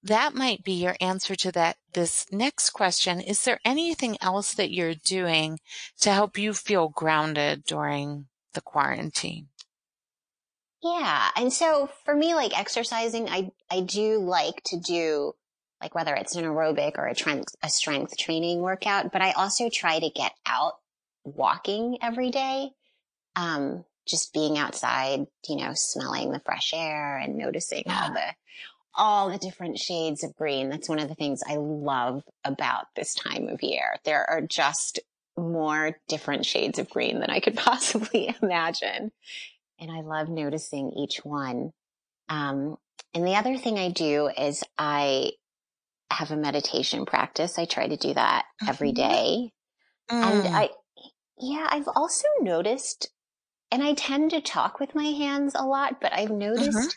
that 0.03 0.35
might 0.35 0.63
be 0.63 0.73
your 0.73 0.95
answer 1.01 1.35
to 1.37 1.51
that. 1.53 1.79
This 1.95 2.27
next 2.31 2.71
question. 2.71 3.19
Is 3.19 3.45
there 3.45 3.61
anything 3.65 4.19
else 4.21 4.53
that 4.53 4.73
you're 4.73 4.95
doing 4.95 5.59
to 6.01 6.13
help 6.13 6.37
you 6.37 6.53
feel 6.53 6.91
grounded 6.91 7.65
during 7.65 8.27
the 8.53 8.61
quarantine? 8.61 9.47
Yeah. 10.83 11.31
And 11.35 11.51
so 11.51 11.89
for 12.05 12.15
me, 12.15 12.35
like 12.35 12.59
exercising, 12.59 13.31
I, 13.31 13.53
I 13.71 13.81
do 13.81 14.19
like 14.19 14.63
to 14.67 14.79
do 14.79 15.33
like 15.81 15.95
whether 15.95 16.15
it's 16.15 16.37
an 16.37 16.45
aerobic 16.45 16.99
or 16.99 17.07
a 17.07 17.15
strength, 17.15 17.55
a 17.63 17.71
strength 17.71 18.19
training 18.19 18.61
workout, 18.61 19.13
but 19.13 19.23
I 19.23 19.33
also 19.33 19.71
try 19.71 19.99
to 19.99 20.11
get 20.11 20.33
out 20.45 20.75
walking 21.25 21.97
every 22.03 22.31
day. 22.31 22.73
Um, 23.37 23.85
just 24.07 24.33
being 24.33 24.59
outside, 24.59 25.27
you 25.49 25.57
know, 25.57 25.73
smelling 25.75 26.33
the 26.33 26.41
fresh 26.41 26.73
air 26.75 27.19
and 27.19 27.37
noticing 27.37 27.85
yeah. 27.87 28.03
all 28.03 28.13
the, 28.13 28.35
all 28.95 29.31
the 29.31 29.39
different 29.39 29.79
shades 29.79 30.25
of 30.25 30.35
green. 30.35 30.71
That's 30.71 30.89
one 30.89 30.99
of 30.99 31.09
the 31.09 31.15
things 31.15 31.41
I 31.49 31.57
love 31.57 32.25
about 32.45 32.87
this 32.97 33.15
time 33.15 33.49
of 33.49 33.63
year. 33.63 33.97
There 34.05 34.29
are 34.29 34.41
just 34.41 34.99
more 35.37 35.97
different 36.09 36.45
shades 36.45 36.79
of 36.79 36.91
green 36.91 37.21
than 37.21 37.31
I 37.31 37.41
could 37.41 37.57
possibly 37.57 38.35
imagine. 38.43 39.13
And 39.79 39.91
I 39.91 40.01
love 40.01 40.29
noticing 40.29 40.93
each 40.93 41.21
one. 41.25 41.73
Um, 42.29 42.77
and 43.15 43.27
the 43.27 43.35
other 43.35 43.57
thing 43.57 43.79
I 43.79 43.91
do 43.91 44.31
is 44.37 44.63
I 44.79 45.33
have 46.11 46.31
a 46.31 46.37
meditation 46.37 47.07
practice. 47.07 47.59
I 47.59 47.65
try 47.65 47.89
to 47.89 47.97
do 47.97 48.15
that 48.15 48.45
every 48.67 48.93
day. 48.93 49.53
Mm. 50.11 50.23
And 50.23 50.57
I, 50.57 50.71
yeah, 51.39 51.67
I've 51.71 51.89
also 51.95 52.27
noticed, 52.41 53.11
and 53.73 53.83
I 53.83 53.95
tend 53.95 54.33
to 54.33 54.43
talk 54.43 54.79
with 54.79 54.95
my 54.95 55.07
hands 55.07 55.55
a 55.55 55.65
lot, 55.65 55.99
but 55.99 56.13
I've 56.13 56.31
noticed 56.31 56.77
mm-hmm. 56.77 56.89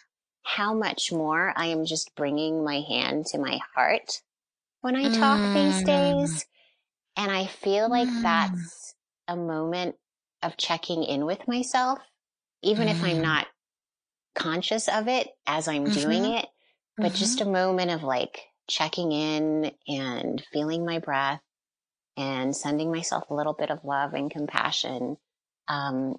how 0.43 0.73
much 0.73 1.09
more 1.09 1.53
I 1.55 1.67
am 1.67 1.85
just 1.85 2.13
bringing 2.17 2.65
my 2.65 2.81
hand 2.81 3.27
to 3.27 3.39
my 3.39 3.59
heart 3.73 4.21
when 4.81 4.97
I 4.97 5.03
talk 5.03 5.39
mm. 5.39 5.53
these 5.53 5.83
days. 5.83 6.45
And 7.15 7.31
I 7.31 7.45
feel 7.45 7.89
like 7.89 8.09
mm. 8.09 8.21
that's 8.21 8.93
a 9.25 9.37
moment 9.37 9.95
of 10.43 10.57
checking 10.57 11.05
in 11.05 11.25
with 11.25 11.47
myself, 11.47 11.99
even 12.61 12.89
if 12.89 13.01
I'm 13.01 13.19
mm. 13.19 13.23
not 13.23 13.47
conscious 14.35 14.89
of 14.89 15.07
it 15.07 15.29
as 15.47 15.69
I'm 15.69 15.85
mm-hmm. 15.85 16.01
doing 16.01 16.25
it, 16.25 16.45
but 16.97 17.07
mm-hmm. 17.07 17.15
just 17.15 17.39
a 17.39 17.45
moment 17.45 17.91
of 17.91 18.03
like 18.03 18.41
checking 18.67 19.13
in 19.13 19.71
and 19.87 20.43
feeling 20.51 20.85
my 20.85 20.99
breath 20.99 21.39
and 22.17 22.53
sending 22.53 22.91
myself 22.91 23.29
a 23.29 23.33
little 23.33 23.53
bit 23.53 23.71
of 23.71 23.85
love 23.85 24.13
and 24.13 24.29
compassion. 24.29 25.15
Um, 25.69 26.15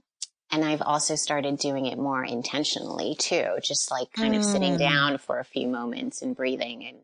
and 0.50 0.64
I've 0.64 0.82
also 0.82 1.16
started 1.16 1.58
doing 1.58 1.86
it 1.86 1.98
more 1.98 2.24
intentionally 2.24 3.14
too, 3.16 3.56
just 3.62 3.90
like 3.90 4.12
kind 4.12 4.34
mm. 4.34 4.38
of 4.38 4.44
sitting 4.44 4.74
mm. 4.74 4.78
down 4.78 5.18
for 5.18 5.38
a 5.38 5.44
few 5.44 5.66
moments 5.66 6.22
and 6.22 6.36
breathing 6.36 6.84
and 6.86 6.98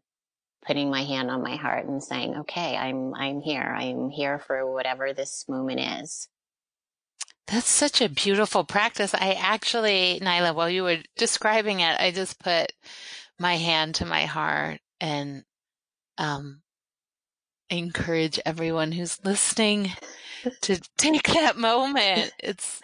putting 0.64 0.90
my 0.90 1.02
hand 1.02 1.30
on 1.30 1.42
my 1.42 1.56
heart 1.56 1.86
and 1.86 2.02
saying, 2.02 2.36
okay, 2.36 2.76
I'm, 2.76 3.14
I'm 3.14 3.40
here. 3.40 3.74
I'm 3.76 4.10
here 4.10 4.38
for 4.38 4.70
whatever 4.72 5.12
this 5.12 5.44
moment 5.48 5.80
is. 6.02 6.28
That's 7.48 7.68
such 7.68 8.00
a 8.00 8.08
beautiful 8.08 8.62
practice. 8.64 9.12
I 9.12 9.32
actually, 9.32 10.20
Nyla, 10.22 10.54
while 10.54 10.70
you 10.70 10.84
were 10.84 10.98
describing 11.16 11.80
it, 11.80 12.00
I 12.00 12.12
just 12.12 12.38
put 12.38 12.72
my 13.38 13.56
hand 13.56 13.96
to 13.96 14.06
my 14.06 14.26
heart 14.26 14.78
and 15.00 15.42
um, 16.16 16.62
encourage 17.68 18.38
everyone 18.46 18.92
who's 18.92 19.18
listening 19.24 19.90
to 20.62 20.80
take 20.96 21.22
that 21.34 21.56
moment. 21.56 22.32
It's 22.38 22.80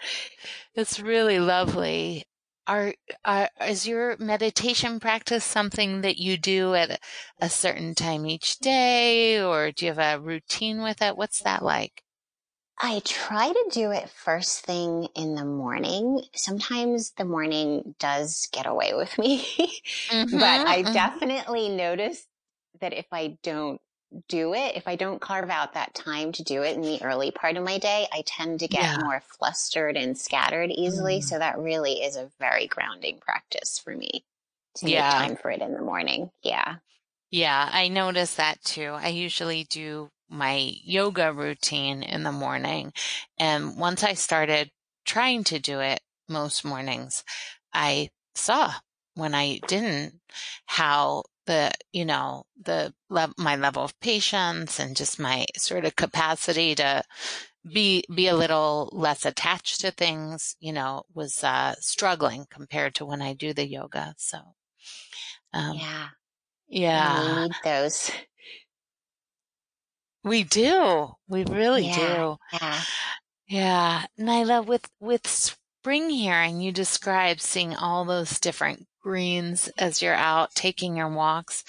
it's 0.75 0.99
really 0.99 1.39
lovely. 1.39 2.25
Are, 2.67 2.93
are 3.25 3.49
is 3.65 3.87
your 3.87 4.15
meditation 4.17 4.99
practice 4.99 5.43
something 5.43 6.01
that 6.01 6.17
you 6.17 6.37
do 6.37 6.75
at 6.75 6.99
a 7.41 7.49
certain 7.49 7.95
time 7.95 8.27
each 8.27 8.59
day, 8.59 9.41
or 9.41 9.71
do 9.71 9.85
you 9.85 9.93
have 9.93 10.19
a 10.19 10.23
routine 10.23 10.83
with 10.83 11.01
it? 11.01 11.17
What's 11.17 11.41
that 11.41 11.63
like? 11.63 12.03
I 12.81 13.01
try 13.03 13.51
to 13.51 13.69
do 13.71 13.91
it 13.91 14.09
first 14.09 14.65
thing 14.65 15.09
in 15.13 15.35
the 15.35 15.43
morning. 15.43 16.21
Sometimes 16.33 17.11
the 17.17 17.25
morning 17.25 17.95
does 17.99 18.47
get 18.53 18.65
away 18.65 18.93
with 18.93 19.17
me, 19.17 19.39
mm-hmm, 20.09 20.39
but 20.39 20.67
I 20.67 20.83
mm-hmm. 20.83 20.93
definitely 20.93 21.69
notice 21.69 22.25
that 22.79 22.93
if 22.93 23.07
I 23.11 23.37
don't 23.43 23.81
do 24.27 24.53
it, 24.53 24.75
if 24.75 24.87
I 24.87 24.95
don't 24.95 25.21
carve 25.21 25.49
out 25.49 25.73
that 25.73 25.93
time 25.93 26.31
to 26.33 26.43
do 26.43 26.63
it 26.63 26.75
in 26.75 26.81
the 26.81 27.01
early 27.03 27.31
part 27.31 27.57
of 27.57 27.63
my 27.63 27.77
day, 27.77 28.07
I 28.11 28.23
tend 28.25 28.59
to 28.61 28.67
get 28.67 28.81
yeah. 28.81 28.97
more 29.03 29.21
flustered 29.21 29.95
and 29.97 30.17
scattered 30.17 30.71
easily. 30.71 31.19
Mm. 31.19 31.23
So 31.23 31.39
that 31.39 31.59
really 31.59 32.01
is 32.01 32.15
a 32.15 32.31
very 32.39 32.67
grounding 32.67 33.19
practice 33.19 33.79
for 33.79 33.95
me 33.95 34.23
to 34.75 34.89
yeah. 34.89 35.01
make 35.01 35.27
time 35.27 35.35
for 35.37 35.51
it 35.51 35.61
in 35.61 35.73
the 35.73 35.81
morning. 35.81 36.31
Yeah. 36.43 36.77
Yeah, 37.31 37.69
I 37.71 37.89
notice 37.89 38.35
that 38.35 38.61
too. 38.63 38.91
I 38.91 39.09
usually 39.09 39.65
do 39.69 40.09
my 40.29 40.73
yoga 40.83 41.31
routine 41.33 42.03
in 42.03 42.23
the 42.23 42.31
morning. 42.31 42.93
And 43.37 43.77
once 43.77 44.03
I 44.03 44.13
started 44.13 44.71
trying 45.05 45.43
to 45.45 45.59
do 45.59 45.79
it 45.79 45.99
most 46.27 46.65
mornings, 46.65 47.23
I 47.73 48.09
saw 48.35 48.73
when 49.15 49.35
I 49.35 49.59
didn't 49.67 50.19
how 50.65 51.23
the, 51.49 51.71
you 51.91 52.05
know, 52.05 52.43
the 52.63 52.93
my 53.09 53.55
level 53.55 53.83
of 53.83 53.99
patience 53.99 54.79
and 54.79 54.95
just 54.95 55.19
my 55.19 55.47
sort 55.57 55.83
of 55.83 55.95
capacity 55.95 56.75
to 56.75 57.01
be, 57.67 58.03
be 58.13 58.27
a 58.27 58.35
little 58.35 58.89
less 58.93 59.25
attached 59.25 59.81
to 59.81 59.89
things, 59.89 60.55
you 60.59 60.71
know, 60.71 61.03
was, 61.15 61.43
uh, 61.43 61.73
struggling 61.79 62.45
compared 62.51 62.93
to 62.95 63.05
when 63.05 63.23
I 63.23 63.33
do 63.33 63.51
the 63.51 63.67
yoga. 63.67 64.13
So, 64.17 64.37
um, 65.51 65.75
yeah. 65.75 66.07
Yeah. 66.67 67.35
We 67.35 67.41
need 67.41 67.51
those 67.63 68.11
we 70.23 70.43
do. 70.43 71.09
We 71.27 71.45
really 71.45 71.87
yeah, 71.87 71.95
do. 71.95 72.37
Yeah. 72.53 72.81
Yeah. 73.47 74.05
Nyla, 74.19 74.63
with, 74.63 74.87
with 74.99 75.25
spring 75.25 76.11
here 76.11 76.33
and 76.35 76.63
you 76.63 76.71
describe 76.71 77.41
seeing 77.41 77.75
all 77.75 78.05
those 78.05 78.39
different 78.39 78.85
greens 79.01 79.69
as 79.77 80.01
you're 80.01 80.13
out 80.13 80.53
taking 80.55 80.95
your 80.95 81.09
walks, 81.09 81.63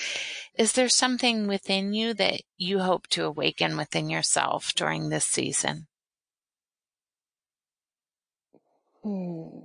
is 0.56 0.72
there 0.72 0.88
something 0.88 1.46
within 1.46 1.92
you 1.92 2.14
that 2.14 2.42
you 2.56 2.80
hope 2.80 3.06
to 3.08 3.24
awaken 3.24 3.76
within 3.76 4.10
yourself 4.10 4.72
during 4.74 5.08
this 5.08 5.24
season? 5.24 5.86
Hmm. 9.02 9.60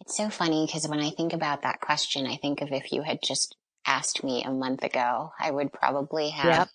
It's 0.00 0.16
so 0.16 0.28
funny 0.28 0.66
because 0.66 0.86
when 0.88 1.00
I 1.00 1.10
think 1.10 1.32
about 1.32 1.62
that 1.62 1.80
question, 1.80 2.26
I 2.26 2.36
think 2.36 2.60
of 2.60 2.72
if 2.72 2.92
you 2.92 3.02
had 3.02 3.20
just 3.24 3.56
asked 3.86 4.22
me 4.22 4.42
a 4.44 4.50
month 4.50 4.82
ago, 4.82 5.32
I 5.38 5.50
would 5.50 5.72
probably 5.72 6.30
have 6.30 6.46
yep 6.46 6.68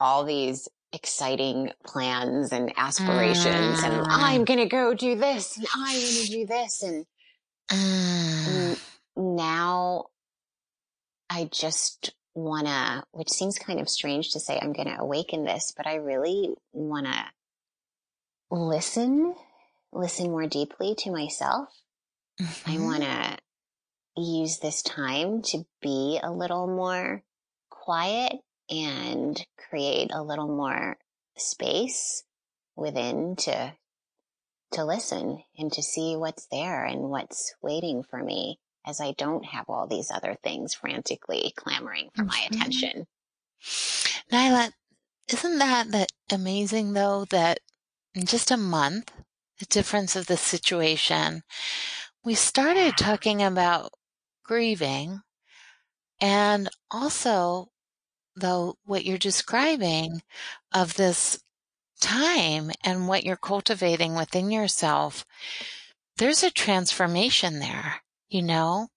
all 0.00 0.24
these 0.24 0.68
exciting 0.92 1.70
plans 1.84 2.52
and 2.52 2.72
aspirations 2.76 3.80
mm. 3.80 3.84
and 3.84 4.06
I'm 4.08 4.44
going 4.44 4.60
to 4.60 4.66
go 4.66 4.94
do 4.94 5.16
this 5.16 5.56
and 5.56 5.66
I'm 5.74 6.00
going 6.00 6.24
to 6.24 6.26
do 6.26 6.46
this. 6.46 6.82
And, 6.82 7.06
mm. 7.70 8.78
now 9.16 10.06
I 11.30 11.48
just 11.50 12.14
want 12.34 12.66
to, 12.66 13.04
which 13.12 13.30
seems 13.30 13.58
kind 13.58 13.80
of 13.80 13.88
strange 13.88 14.32
to 14.32 14.40
say 14.40 14.58
I'm 14.60 14.72
going 14.72 14.88
to 14.88 15.00
awaken 15.00 15.44
this, 15.44 15.72
but 15.76 15.86
I 15.86 15.96
really 15.96 16.50
want 16.72 17.06
to 17.06 17.24
listen, 18.50 19.34
listen 19.92 20.30
more 20.30 20.46
deeply 20.46 20.94
to 20.98 21.10
myself. 21.10 21.68
Mm-hmm. 22.40 22.70
I 22.70 22.78
want 22.78 23.02
to 23.04 23.36
use 24.20 24.58
this 24.58 24.82
time 24.82 25.42
to 25.42 25.64
be 25.80 26.20
a 26.22 26.30
little 26.30 26.66
more 26.66 27.22
quiet 27.70 28.32
and 28.70 29.44
create 29.68 30.10
a 30.12 30.22
little 30.22 30.48
more 30.48 30.96
space 31.36 32.24
within 32.76 33.36
to 33.36 33.72
to 34.74 34.84
listen 34.84 35.42
and 35.58 35.72
to 35.72 35.82
see 35.82 36.16
what's 36.16 36.46
there 36.50 36.84
and 36.84 37.10
what's 37.10 37.54
waiting 37.62 38.02
for 38.02 38.22
me 38.22 38.58
as 38.86 39.00
I 39.00 39.12
don't 39.12 39.44
have 39.44 39.66
all 39.68 39.86
these 39.86 40.10
other 40.10 40.36
things 40.42 40.74
frantically 40.74 41.52
clamoring 41.56 42.10
for 42.14 42.24
my 42.24 42.38
mm-hmm. 42.38 42.54
attention. 42.54 43.06
Nyla, 44.30 44.72
isn't 45.32 45.58
that, 45.58 45.90
that 45.92 46.12
amazing 46.30 46.92
though 46.92 47.24
that 47.30 47.58
in 48.14 48.26
just 48.26 48.50
a 48.50 48.56
month, 48.56 49.10
the 49.58 49.66
difference 49.66 50.16
of 50.16 50.26
the 50.26 50.36
situation, 50.36 51.42
we 52.24 52.34
started 52.34 52.96
talking 52.96 53.42
about 53.42 53.92
grieving 54.44 55.20
and 56.20 56.68
also 56.90 57.68
though 58.36 58.76
what 58.84 59.04
you're 59.04 59.18
describing 59.18 60.22
of 60.72 60.94
this 60.94 61.38
time 62.04 62.70
and 62.84 63.08
what 63.08 63.24
you're 63.24 63.36
cultivating 63.36 64.14
within 64.14 64.50
yourself, 64.50 65.24
there's 66.18 66.42
a 66.42 66.50
transformation 66.50 67.60
there, 67.60 68.02
you 68.28 68.42
know? 68.42 68.88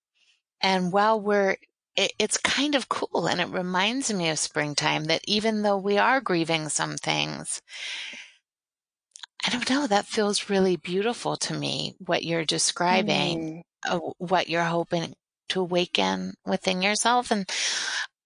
And 0.61 0.91
while 0.91 1.19
we're, 1.19 1.55
it, 1.95 2.11
it's 2.19 2.37
kind 2.37 2.75
of 2.75 2.89
cool 2.89 3.27
and 3.27 3.39
it 3.39 3.47
reminds 3.47 4.13
me 4.13 4.29
of 4.29 4.37
springtime 4.37 5.05
that 5.05 5.21
even 5.25 5.61
though 5.61 5.77
we 5.77 5.97
are 5.97 6.19
grieving 6.19 6.67
some 6.67 6.97
things, 6.97 7.61
I 9.45 9.49
don't 9.51 9.69
know, 9.69 9.87
that 9.87 10.05
feels 10.05 10.49
really 10.49 10.75
beautiful 10.75 11.37
to 11.37 11.53
me, 11.53 11.95
what 11.99 12.25
you're 12.25 12.45
describing, 12.45 13.63
mm. 13.87 14.13
what 14.17 14.49
you're 14.49 14.63
hoping 14.63 15.13
to 15.49 15.61
awaken 15.61 16.33
within 16.45 16.81
yourself. 16.81 17.31
And 17.31 17.49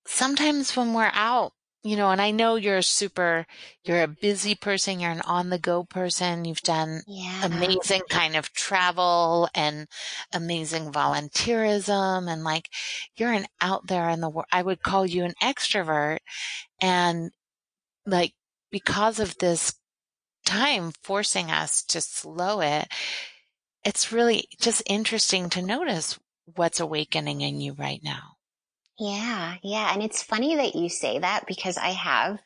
sometimes 0.07 0.75
when 0.75 0.93
we're 0.95 1.11
out, 1.13 1.53
you 1.83 1.95
know, 1.95 2.11
and 2.11 2.21
I 2.21 2.29
know 2.31 2.55
you're 2.55 2.83
super, 2.83 3.47
you're 3.83 4.03
a 4.03 4.07
busy 4.07 4.53
person, 4.53 5.00
you're 5.00 5.11
an 5.11 5.21
on 5.21 5.50
the 5.50 5.57
go 5.57 5.83
person. 5.83 6.45
You've 6.45 6.61
done 6.61 7.01
yeah. 7.07 7.43
amazing 7.45 8.01
kind 8.09 8.35
of 8.35 8.53
travel 8.53 9.50
and 9.55 9.88
amazing 10.31 10.91
volunteerism 10.91 12.31
and 12.31 12.43
like 12.43 12.69
you're 13.15 13.31
an 13.31 13.47
out 13.61 13.88
there 13.88 14.09
in 14.09 14.21
the 14.21 14.29
world. 14.29 14.45
I 14.51 14.61
would 14.61 14.83
call 14.83 15.07
you 15.07 15.23
an 15.23 15.33
extrovert. 15.41 16.19
And 16.79 17.31
like 18.05 18.33
because 18.69 19.19
of 19.19 19.38
this 19.39 19.73
time 20.45 20.91
forcing 21.01 21.50
us 21.50 21.83
to 21.85 22.00
slow 22.00 22.61
it, 22.61 22.88
it's 23.83 24.11
really 24.11 24.47
just 24.59 24.83
interesting 24.85 25.50
to 25.50 25.63
notice 25.63 26.19
what's 26.55 26.79
awakening 26.79 27.41
in 27.41 27.59
you 27.59 27.73
right 27.73 28.01
now. 28.03 28.35
Yeah, 29.01 29.55
yeah. 29.63 29.91
And 29.91 30.03
it's 30.03 30.22
funny 30.22 30.58
that 30.58 30.75
you 30.75 30.88
say 30.88 31.17
that 31.17 31.48
because 31.48 31.75
I 31.75 31.89
have 31.89 32.39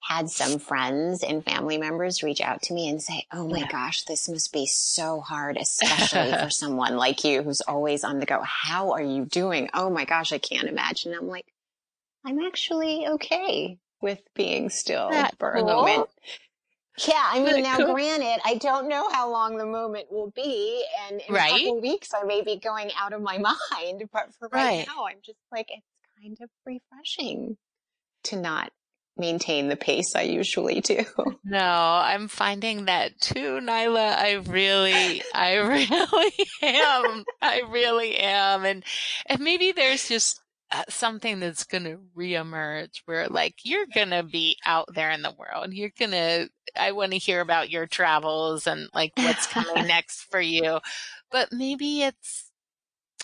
had 0.00 0.30
some 0.30 0.60
friends 0.60 1.24
and 1.24 1.44
family 1.44 1.76
members 1.76 2.22
reach 2.22 2.40
out 2.40 2.62
to 2.62 2.72
me 2.72 2.88
and 2.88 3.02
say, 3.02 3.26
Oh 3.32 3.48
my 3.48 3.58
yeah. 3.58 3.66
gosh, 3.66 4.04
this 4.04 4.28
must 4.28 4.52
be 4.52 4.64
so 4.64 5.20
hard, 5.20 5.56
especially 5.56 6.32
for 6.34 6.50
someone 6.50 6.96
like 6.96 7.24
you 7.24 7.42
who's 7.42 7.62
always 7.62 8.04
on 8.04 8.20
the 8.20 8.26
go. 8.26 8.40
How 8.44 8.92
are 8.92 9.02
you 9.02 9.24
doing? 9.24 9.70
Oh 9.74 9.90
my 9.90 10.04
gosh, 10.04 10.32
I 10.32 10.38
can't 10.38 10.68
imagine. 10.68 11.14
I'm 11.14 11.26
like, 11.26 11.46
I'm 12.24 12.38
actually 12.38 13.08
okay 13.08 13.80
with 14.00 14.20
being 14.36 14.70
still 14.70 15.10
for 15.40 15.52
cool? 15.54 15.68
a 15.68 15.74
moment. 15.74 16.08
Yeah, 17.06 17.22
I 17.22 17.40
mean, 17.42 17.62
now 17.62 17.76
granted, 17.76 18.40
I 18.44 18.54
don't 18.54 18.88
know 18.88 19.08
how 19.10 19.30
long 19.30 19.56
the 19.56 19.66
moment 19.66 20.10
will 20.10 20.32
be, 20.34 20.84
and 21.06 21.20
in 21.20 21.34
right? 21.34 21.52
a 21.52 21.58
couple 21.58 21.80
weeks 21.80 22.08
I 22.14 22.24
may 22.24 22.42
be 22.42 22.56
going 22.56 22.90
out 22.98 23.12
of 23.12 23.22
my 23.22 23.38
mind. 23.72 24.04
But 24.12 24.34
for 24.38 24.48
right, 24.48 24.78
right 24.78 24.86
now, 24.86 25.06
I'm 25.06 25.18
just 25.24 25.38
like 25.52 25.68
it's 25.70 25.86
kind 26.20 26.36
of 26.40 26.50
refreshing 26.66 27.56
to 28.24 28.36
not 28.36 28.72
maintain 29.16 29.68
the 29.68 29.76
pace 29.76 30.14
I 30.14 30.22
usually 30.22 30.80
do. 30.80 31.04
No, 31.44 31.58
I'm 31.58 32.28
finding 32.28 32.84
that 32.86 33.18
too, 33.22 33.58
Nyla. 33.62 34.16
I 34.18 34.32
really, 34.46 35.22
I 35.34 35.54
really 35.56 36.46
am. 36.62 37.24
I 37.40 37.62
really 37.70 38.18
am, 38.18 38.66
and 38.66 38.84
and 39.26 39.40
maybe 39.40 39.72
there's 39.72 40.08
just 40.08 40.40
Uh, 40.70 40.82
something 40.90 41.40
that's 41.40 41.64
going 41.64 41.84
to 41.84 41.98
reemerge 42.14 43.00
where 43.06 43.26
like 43.28 43.54
you're 43.64 43.86
going 43.94 44.10
to 44.10 44.22
be 44.22 44.54
out 44.66 44.86
there 44.94 45.10
in 45.10 45.22
the 45.22 45.32
world. 45.38 45.72
You're 45.72 45.92
going 45.98 46.10
to, 46.10 46.50
I 46.76 46.92
want 46.92 47.12
to 47.12 47.18
hear 47.18 47.40
about 47.40 47.70
your 47.70 47.86
travels 47.86 48.66
and 48.66 48.90
like 48.92 49.12
what's 49.16 49.46
coming 49.46 49.86
next 49.86 50.24
for 50.30 50.40
you. 50.40 50.80
But 51.30 51.52
maybe 51.52 52.02
it's, 52.02 52.50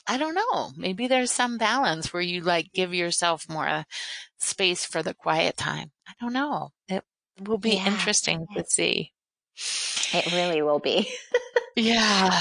I 0.06 0.16
don't 0.16 0.34
know, 0.34 0.70
maybe 0.74 1.06
there's 1.06 1.30
some 1.30 1.58
balance 1.58 2.14
where 2.14 2.22
you 2.22 2.40
like 2.40 2.72
give 2.72 2.94
yourself 2.94 3.46
more 3.46 3.84
space 4.38 4.86
for 4.86 5.02
the 5.02 5.12
quiet 5.12 5.58
time. 5.58 5.92
I 6.08 6.12
don't 6.20 6.32
know. 6.32 6.70
It 6.88 7.04
will 7.40 7.58
be 7.58 7.74
yeah. 7.74 7.88
interesting 7.88 8.46
to 8.56 8.64
see. 8.64 9.12
It 10.14 10.32
really 10.32 10.62
will 10.62 10.78
be. 10.78 11.10
yeah. 11.76 12.40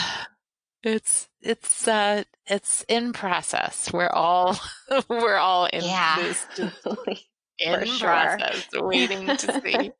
It's 0.84 1.30
it's 1.42 1.88
uh 1.88 2.24
it's 2.46 2.84
in 2.90 3.14
process. 3.14 3.92
We're 3.94 4.10
all 4.10 4.58
we're 5.10 5.38
all 5.38 5.66
in 5.66 5.84
yeah. 5.84 6.18
this 6.18 6.46
in 7.60 7.86
sure. 7.86 8.08
process, 8.08 8.68
waiting 8.74 9.26
to 9.26 9.38
see. 9.64 9.92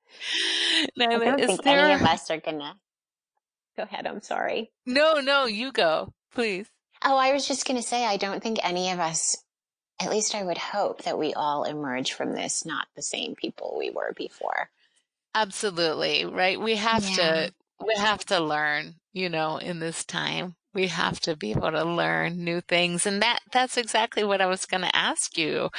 now, 0.98 1.10
I 1.10 1.18
don't 1.20 1.40
think 1.40 1.64
there... 1.64 1.80
any 1.80 1.94
of 1.94 2.02
us 2.02 2.30
are 2.30 2.40
gonna. 2.40 2.76
Go 3.78 3.84
ahead. 3.84 4.06
I'm 4.06 4.22
sorry. 4.22 4.72
No, 4.86 5.16
no, 5.16 5.46
you 5.46 5.72
go, 5.72 6.14
please. 6.34 6.68
Oh, 7.04 7.18
I 7.18 7.34
was 7.34 7.48
just 7.48 7.66
gonna 7.66 7.82
say, 7.82 8.06
I 8.06 8.18
don't 8.18 8.44
think 8.44 8.60
any 8.62 8.92
of 8.92 9.00
us. 9.00 9.38
At 10.02 10.10
least 10.10 10.36
I 10.36 10.44
would 10.44 10.58
hope 10.58 11.04
that 11.04 11.20
we 11.20 11.34
all 11.34 11.64
emerge 11.64 12.14
from 12.14 12.34
this 12.34 12.66
not 12.66 12.88
the 12.96 13.02
same 13.02 13.36
people 13.36 13.76
we 13.78 13.90
were 13.90 14.12
before. 14.18 14.70
Absolutely, 15.34 16.26
right? 16.26 16.60
We 16.60 16.76
have 16.76 17.08
yeah. 17.08 17.16
to 17.16 17.54
we 17.86 17.96
have 17.96 18.26
to 18.26 18.40
learn, 18.40 18.96
you 19.14 19.30
know, 19.30 19.58
in 19.58 19.80
this 19.80 20.04
time 20.04 20.56
we 20.74 20.88
have 20.88 21.20
to 21.22 21.36
be 21.36 21.52
able 21.52 21.72
to 21.72 21.84
learn 21.84 22.44
new 22.44 22.60
things. 22.62 23.06
And 23.06 23.22
that, 23.22 23.40
that's 23.52 23.78
exactly 23.78 24.24
what 24.24 24.42
I 24.42 24.48
was 24.48 24.66
going 24.66 24.82
to 24.82 24.96
ask 24.96 25.38
you, 25.38 25.70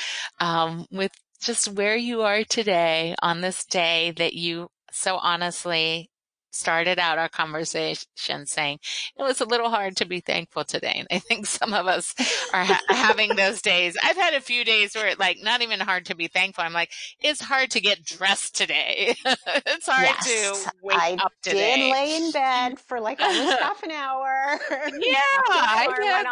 um, 0.41 0.87
with 0.91 1.11
just 1.41 1.69
where 1.69 1.97
you 1.97 2.23
are 2.23 2.45
today 2.45 3.15
on 3.21 3.41
this 3.41 3.65
day 3.65 4.13
that 4.17 4.35
you 4.35 4.69
so 4.93 5.17
honestly 5.17 6.11
started 6.55 6.99
out 6.99 7.19
our 7.19 7.29
conversation 7.29 8.47
saying 8.47 8.79
it 9.19 9.23
was 9.23 9.41
a 9.41 9.45
little 9.45 9.71
hard 9.71 9.97
to 9.97 10.05
be 10.05 10.21
thankful 10.21 10.65
today. 10.65 10.95
And 10.97 11.09
I 11.11 11.19
think 11.19 11.47
some 11.47 11.75
of 11.75 11.87
us 11.87 12.15
are 12.53 12.65
ha- 12.65 12.83
having 12.89 13.37
those 13.37 13.61
days. 13.63 13.97
I've 14.03 14.17
had 14.17 14.35
a 14.35 14.41
few 14.41 14.65
days 14.65 14.95
where 14.95 15.09
it 15.09 15.19
like 15.19 15.39
not 15.43 15.63
even 15.63 15.81
hard 15.81 16.07
to 16.07 16.17
be 16.17 16.29
thankful. 16.29 16.65
I'm 16.65 16.73
like, 16.73 16.91
it's 17.21 17.41
hard 17.41 17.71
to 17.73 17.81
get 17.81 18.05
dressed 18.05 18.57
today. 18.57 19.15
it's 19.25 19.87
hard 19.87 20.07
yes, 20.07 20.65
to 20.65 20.73
wake 20.83 20.99
I 20.99 21.17
up 21.21 21.33
today. 21.43 21.73
I 21.73 21.77
did 21.77 21.93
lay 21.93 22.17
in 22.17 22.33
bed 22.33 22.81
for 22.81 23.01
like 23.01 23.21
almost 23.21 23.59
half 23.61 23.83
an 23.83 23.91
hour. 23.91 24.59
Yeah, 24.71 25.21
I 25.49 25.89
did. 25.97 26.27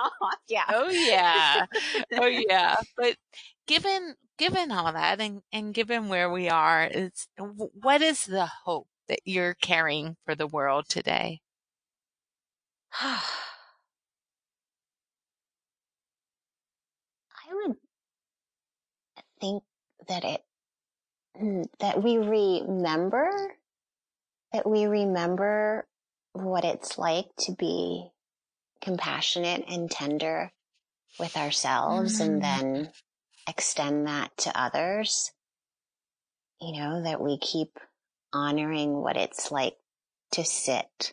Yeah. 0.49 0.65
Oh 0.71 0.91
yeah. 0.91 1.67
Oh 2.13 2.27
yeah. 2.27 2.77
But 2.97 3.17
given 3.67 4.15
given 4.39 4.73
all 4.73 4.93
that 4.93 5.21
and 5.21 5.43
and 5.53 5.75
given 5.75 6.09
where 6.09 6.31
we 6.31 6.49
are, 6.49 6.83
it's 6.83 7.29
what 7.37 8.03
is 8.03 8.25
the 8.25 8.47
hope 8.65 8.89
that 9.13 9.21
you're 9.27 9.53
carrying 9.53 10.17
for 10.25 10.35
the 10.35 10.47
world 10.47 10.87
today? 10.89 11.39
I 12.99 13.21
would 17.53 17.77
think 19.39 19.63
that 20.09 20.25
it 20.25 20.41
mm, 21.39 21.67
that 21.81 22.03
we 22.03 22.17
remember 22.17 23.31
that 24.55 24.67
we 24.67 24.87
remember 24.87 25.87
what 26.33 26.65
it's 26.65 26.97
like 26.97 27.27
to 27.41 27.53
be 27.53 28.09
compassionate 28.81 29.65
and 29.69 29.91
tender 29.91 30.51
with 31.21 31.37
ourselves 31.37 32.19
mm. 32.19 32.25
and 32.25 32.43
then 32.43 32.91
extend 33.47 34.07
that 34.07 34.35
to 34.39 34.59
others. 34.59 35.33
You 36.63 36.81
know, 36.81 37.03
that 37.03 37.21
we 37.21 37.37
keep 37.37 37.79
honoring 38.33 39.01
what 39.01 39.17
it's 39.17 39.51
like 39.51 39.77
to 40.33 40.45
sit 40.45 41.13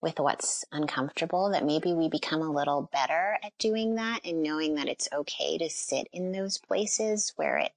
with 0.00 0.20
what's 0.20 0.64
uncomfortable, 0.70 1.50
that 1.50 1.64
maybe 1.64 1.94
we 1.94 2.08
become 2.08 2.42
a 2.42 2.52
little 2.52 2.88
better 2.92 3.38
at 3.42 3.56
doing 3.58 3.94
that 3.94 4.20
and 4.24 4.42
knowing 4.42 4.74
that 4.74 4.88
it's 4.88 5.08
okay 5.12 5.56
to 5.58 5.70
sit 5.70 6.06
in 6.12 6.30
those 6.30 6.58
places 6.58 7.32
where 7.36 7.58
it 7.58 7.72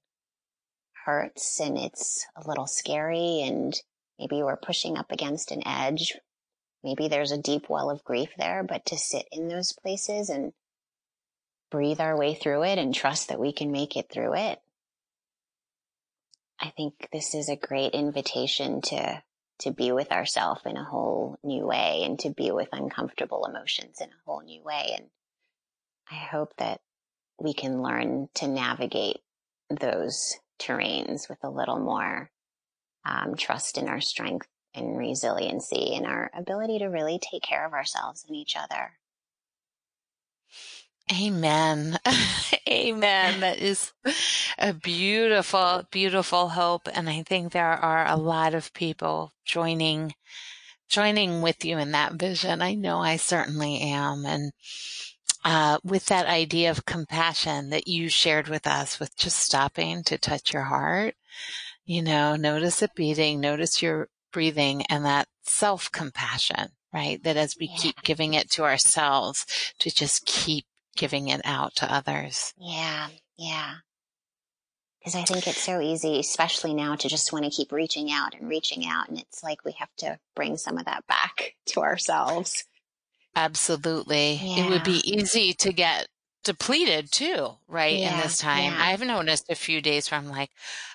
hurts 1.06 1.58
and 1.58 1.78
it's 1.78 2.26
a 2.36 2.46
little 2.46 2.66
scary 2.66 3.40
and 3.40 3.80
maybe 4.18 4.42
we're 4.42 4.56
pushing 4.56 4.98
up 4.98 5.10
against 5.10 5.50
an 5.50 5.66
edge. 5.66 6.18
Maybe 6.84 7.08
there's 7.08 7.32
a 7.32 7.38
deep 7.38 7.68
well 7.68 7.90
of 7.90 8.04
grief 8.04 8.28
there, 8.36 8.62
but 8.62 8.84
to 8.86 8.98
sit 8.98 9.26
in 9.32 9.48
those 9.48 9.72
places 9.72 10.28
and 10.28 10.52
breathe 11.70 12.00
our 12.00 12.16
way 12.16 12.34
through 12.34 12.64
it 12.64 12.78
and 12.78 12.94
trust 12.94 13.28
that 13.28 13.40
we 13.40 13.52
can 13.52 13.72
make 13.72 13.96
it 13.96 14.10
through 14.10 14.34
it 14.34 14.60
I 16.60 16.70
think 16.70 17.08
this 17.12 17.34
is 17.34 17.48
a 17.48 17.56
great 17.56 17.92
invitation 17.92 18.80
to 18.82 19.22
to 19.60 19.72
be 19.72 19.90
with 19.90 20.12
ourselves 20.12 20.60
in 20.64 20.76
a 20.76 20.84
whole 20.84 21.36
new 21.42 21.66
way 21.66 22.02
and 22.04 22.18
to 22.20 22.30
be 22.30 22.52
with 22.52 22.68
uncomfortable 22.72 23.44
emotions 23.44 24.00
in 24.00 24.08
a 24.08 24.22
whole 24.24 24.40
new 24.40 24.62
way. 24.62 24.94
And 24.96 25.06
I 26.08 26.14
hope 26.14 26.54
that 26.58 26.80
we 27.40 27.52
can 27.54 27.82
learn 27.82 28.28
to 28.34 28.46
navigate 28.46 29.18
those 29.68 30.36
terrains 30.60 31.28
with 31.28 31.38
a 31.42 31.50
little 31.50 31.78
more 31.78 32.30
um, 33.04 33.34
trust 33.36 33.78
in 33.78 33.88
our 33.88 34.00
strength 34.00 34.48
and 34.74 34.96
resiliency 34.96 35.94
and 35.94 36.06
our 36.06 36.30
ability 36.34 36.78
to 36.78 36.86
really 36.86 37.18
take 37.18 37.42
care 37.42 37.66
of 37.66 37.72
ourselves 37.72 38.24
and 38.26 38.36
each 38.36 38.56
other. 38.56 38.97
Amen. 41.12 41.98
Amen. 42.68 43.40
That 43.40 43.58
is 43.58 43.92
a 44.58 44.72
beautiful, 44.72 45.84
beautiful 45.90 46.50
hope. 46.50 46.88
And 46.92 47.08
I 47.08 47.22
think 47.22 47.52
there 47.52 47.66
are 47.66 48.06
a 48.06 48.16
lot 48.16 48.54
of 48.54 48.74
people 48.74 49.32
joining, 49.44 50.14
joining 50.88 51.40
with 51.40 51.64
you 51.64 51.78
in 51.78 51.92
that 51.92 52.14
vision. 52.14 52.60
I 52.60 52.74
know 52.74 52.98
I 52.98 53.16
certainly 53.16 53.80
am. 53.80 54.26
And, 54.26 54.52
uh, 55.44 55.78
with 55.82 56.06
that 56.06 56.26
idea 56.26 56.70
of 56.70 56.84
compassion 56.84 57.70
that 57.70 57.88
you 57.88 58.08
shared 58.08 58.48
with 58.48 58.66
us 58.66 59.00
with 59.00 59.16
just 59.16 59.38
stopping 59.38 60.02
to 60.04 60.18
touch 60.18 60.52
your 60.52 60.64
heart, 60.64 61.14
you 61.86 62.02
know, 62.02 62.36
notice 62.36 62.82
it 62.82 62.94
beating, 62.94 63.40
notice 63.40 63.80
your 63.80 64.08
breathing 64.32 64.82
and 64.90 65.04
that 65.04 65.26
self 65.42 65.90
compassion, 65.90 66.68
right? 66.92 67.22
That 67.22 67.36
as 67.36 67.56
we 67.58 67.68
yeah. 67.68 67.76
keep 67.78 68.02
giving 68.02 68.34
it 68.34 68.50
to 68.52 68.64
ourselves 68.64 69.46
to 69.78 69.90
just 69.90 70.26
keep 70.26 70.66
giving 70.98 71.28
it 71.28 71.40
out 71.44 71.76
to 71.76 71.92
others. 71.92 72.52
Yeah. 72.58 73.08
Yeah. 73.38 73.74
Because 74.98 75.14
I 75.14 75.22
think 75.22 75.46
it's 75.46 75.62
so 75.62 75.80
easy, 75.80 76.18
especially 76.18 76.74
now, 76.74 76.96
to 76.96 77.08
just 77.08 77.32
want 77.32 77.44
to 77.44 77.50
keep 77.50 77.72
reaching 77.72 78.10
out 78.10 78.34
and 78.34 78.48
reaching 78.48 78.84
out. 78.86 79.08
And 79.08 79.18
it's 79.18 79.42
like 79.42 79.64
we 79.64 79.72
have 79.78 79.94
to 79.98 80.18
bring 80.34 80.58
some 80.58 80.76
of 80.76 80.84
that 80.84 81.06
back 81.06 81.54
to 81.68 81.80
ourselves. 81.80 82.64
Absolutely. 83.34 84.40
Yeah. 84.42 84.66
It 84.66 84.70
would 84.70 84.84
be 84.84 85.00
easy 85.08 85.54
to 85.54 85.72
get 85.72 86.08
depleted 86.42 87.12
too, 87.12 87.50
right? 87.68 87.96
Yeah, 87.96 88.16
in 88.16 88.20
this 88.20 88.38
time. 88.38 88.64
Yeah. 88.64 88.78
I've 88.80 89.00
noticed 89.00 89.48
a 89.48 89.54
few 89.54 89.80
days 89.80 90.10
where 90.10 90.18
I'm 90.18 90.28
like, 90.28 90.50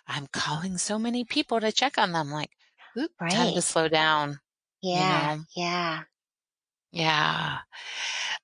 I'm 0.08 0.28
calling 0.34 0.78
so 0.78 1.00
many 1.00 1.24
people 1.24 1.62
to 1.62 1.72
check 1.72 1.98
on 1.98 2.12
them. 2.12 2.30
Like, 2.30 2.50
oop, 2.98 3.12
right. 3.22 3.32
time 3.32 3.54
to 3.54 3.62
slow 3.62 3.88
down. 3.88 4.39
Yeah. 4.82 5.32
You 5.32 5.38
know? 5.38 5.44
Yeah. 5.56 6.00
Yeah. 6.92 7.58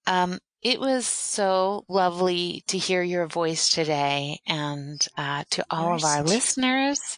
Um, 0.08 0.40
it 0.62 0.80
was 0.80 1.06
so 1.06 1.86
lovely 1.88 2.64
to 2.68 2.78
hear 2.78 3.02
your 3.02 3.28
voice 3.28 3.70
today 3.70 4.40
and 4.46 5.06
uh, 5.18 5.44
to 5.52 5.66
all 5.70 5.96
of 5.96 6.04
our 6.04 6.24
listeners. 6.24 7.18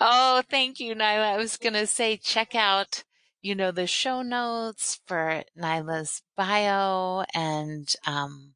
Oh, 0.00 0.42
thank 0.48 0.78
you, 0.78 0.94
Nyla. 0.94 1.34
I 1.34 1.36
was 1.36 1.56
going 1.56 1.72
to 1.72 1.86
say, 1.86 2.16
check 2.16 2.54
out, 2.54 3.02
you 3.42 3.54
know, 3.54 3.72
the 3.72 3.86
show 3.86 4.22
notes 4.22 5.00
for 5.06 5.42
Nyla's 5.58 6.22
bio 6.36 7.24
and 7.34 7.92
um, 8.06 8.54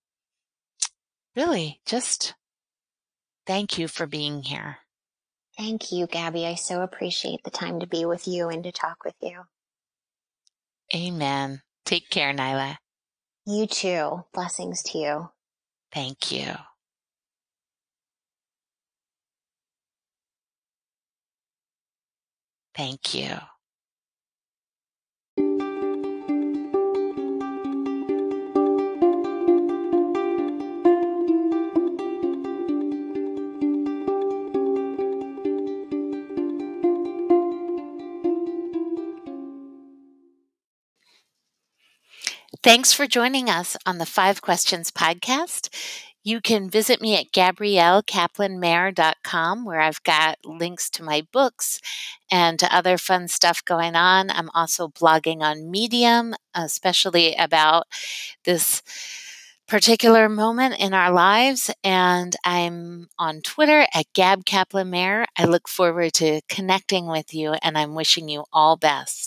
really 1.34 1.80
just 1.84 2.34
thank 3.46 3.78
you 3.78 3.88
for 3.88 4.06
being 4.06 4.42
here. 4.42 4.78
Thank 5.56 5.90
you, 5.92 6.06
Gabby. 6.06 6.46
I 6.46 6.54
so 6.54 6.82
appreciate 6.82 7.42
the 7.44 7.50
time 7.50 7.80
to 7.80 7.86
be 7.86 8.04
with 8.04 8.28
you 8.28 8.48
and 8.48 8.62
to 8.64 8.72
talk 8.72 9.04
with 9.04 9.14
you. 9.20 9.42
Amen. 10.94 11.62
Take 11.84 12.10
care, 12.10 12.32
Nyla. 12.32 12.76
You 13.46 13.66
too. 13.66 14.24
Blessings 14.34 14.82
to 14.84 14.98
you. 14.98 15.30
Thank 15.92 16.32
you. 16.32 16.54
Thank 22.76 23.14
you. 23.14 23.38
Thanks 42.64 42.92
for 42.94 43.06
joining 43.06 43.50
us 43.50 43.76
on 43.84 43.98
the 43.98 44.06
Five 44.06 44.40
Questions 44.40 44.90
podcast. 44.90 45.68
You 46.22 46.40
can 46.40 46.70
visit 46.70 47.02
me 47.02 47.14
at 47.14 47.30
gabriellekaplanmayer.com 47.30 49.66
where 49.66 49.80
I've 49.80 50.02
got 50.02 50.38
links 50.46 50.88
to 50.92 51.02
my 51.02 51.26
books 51.30 51.78
and 52.30 52.58
to 52.58 52.74
other 52.74 52.96
fun 52.96 53.28
stuff 53.28 53.62
going 53.66 53.96
on. 53.96 54.30
I'm 54.30 54.48
also 54.54 54.88
blogging 54.88 55.42
on 55.42 55.70
Medium, 55.70 56.34
especially 56.54 57.34
about 57.34 57.86
this 58.44 58.82
particular 59.68 60.30
moment 60.30 60.76
in 60.78 60.94
our 60.94 61.10
lives. 61.10 61.70
And 61.82 62.34
I'm 62.44 63.08
on 63.18 63.42
Twitter 63.42 63.86
at 63.92 64.06
Gab. 64.14 64.44
I 64.52 65.44
look 65.46 65.68
forward 65.68 66.14
to 66.14 66.40
connecting 66.48 67.08
with 67.08 67.34
you 67.34 67.56
and 67.62 67.76
I'm 67.76 67.94
wishing 67.94 68.30
you 68.30 68.44
all 68.54 68.78
best. 68.78 69.23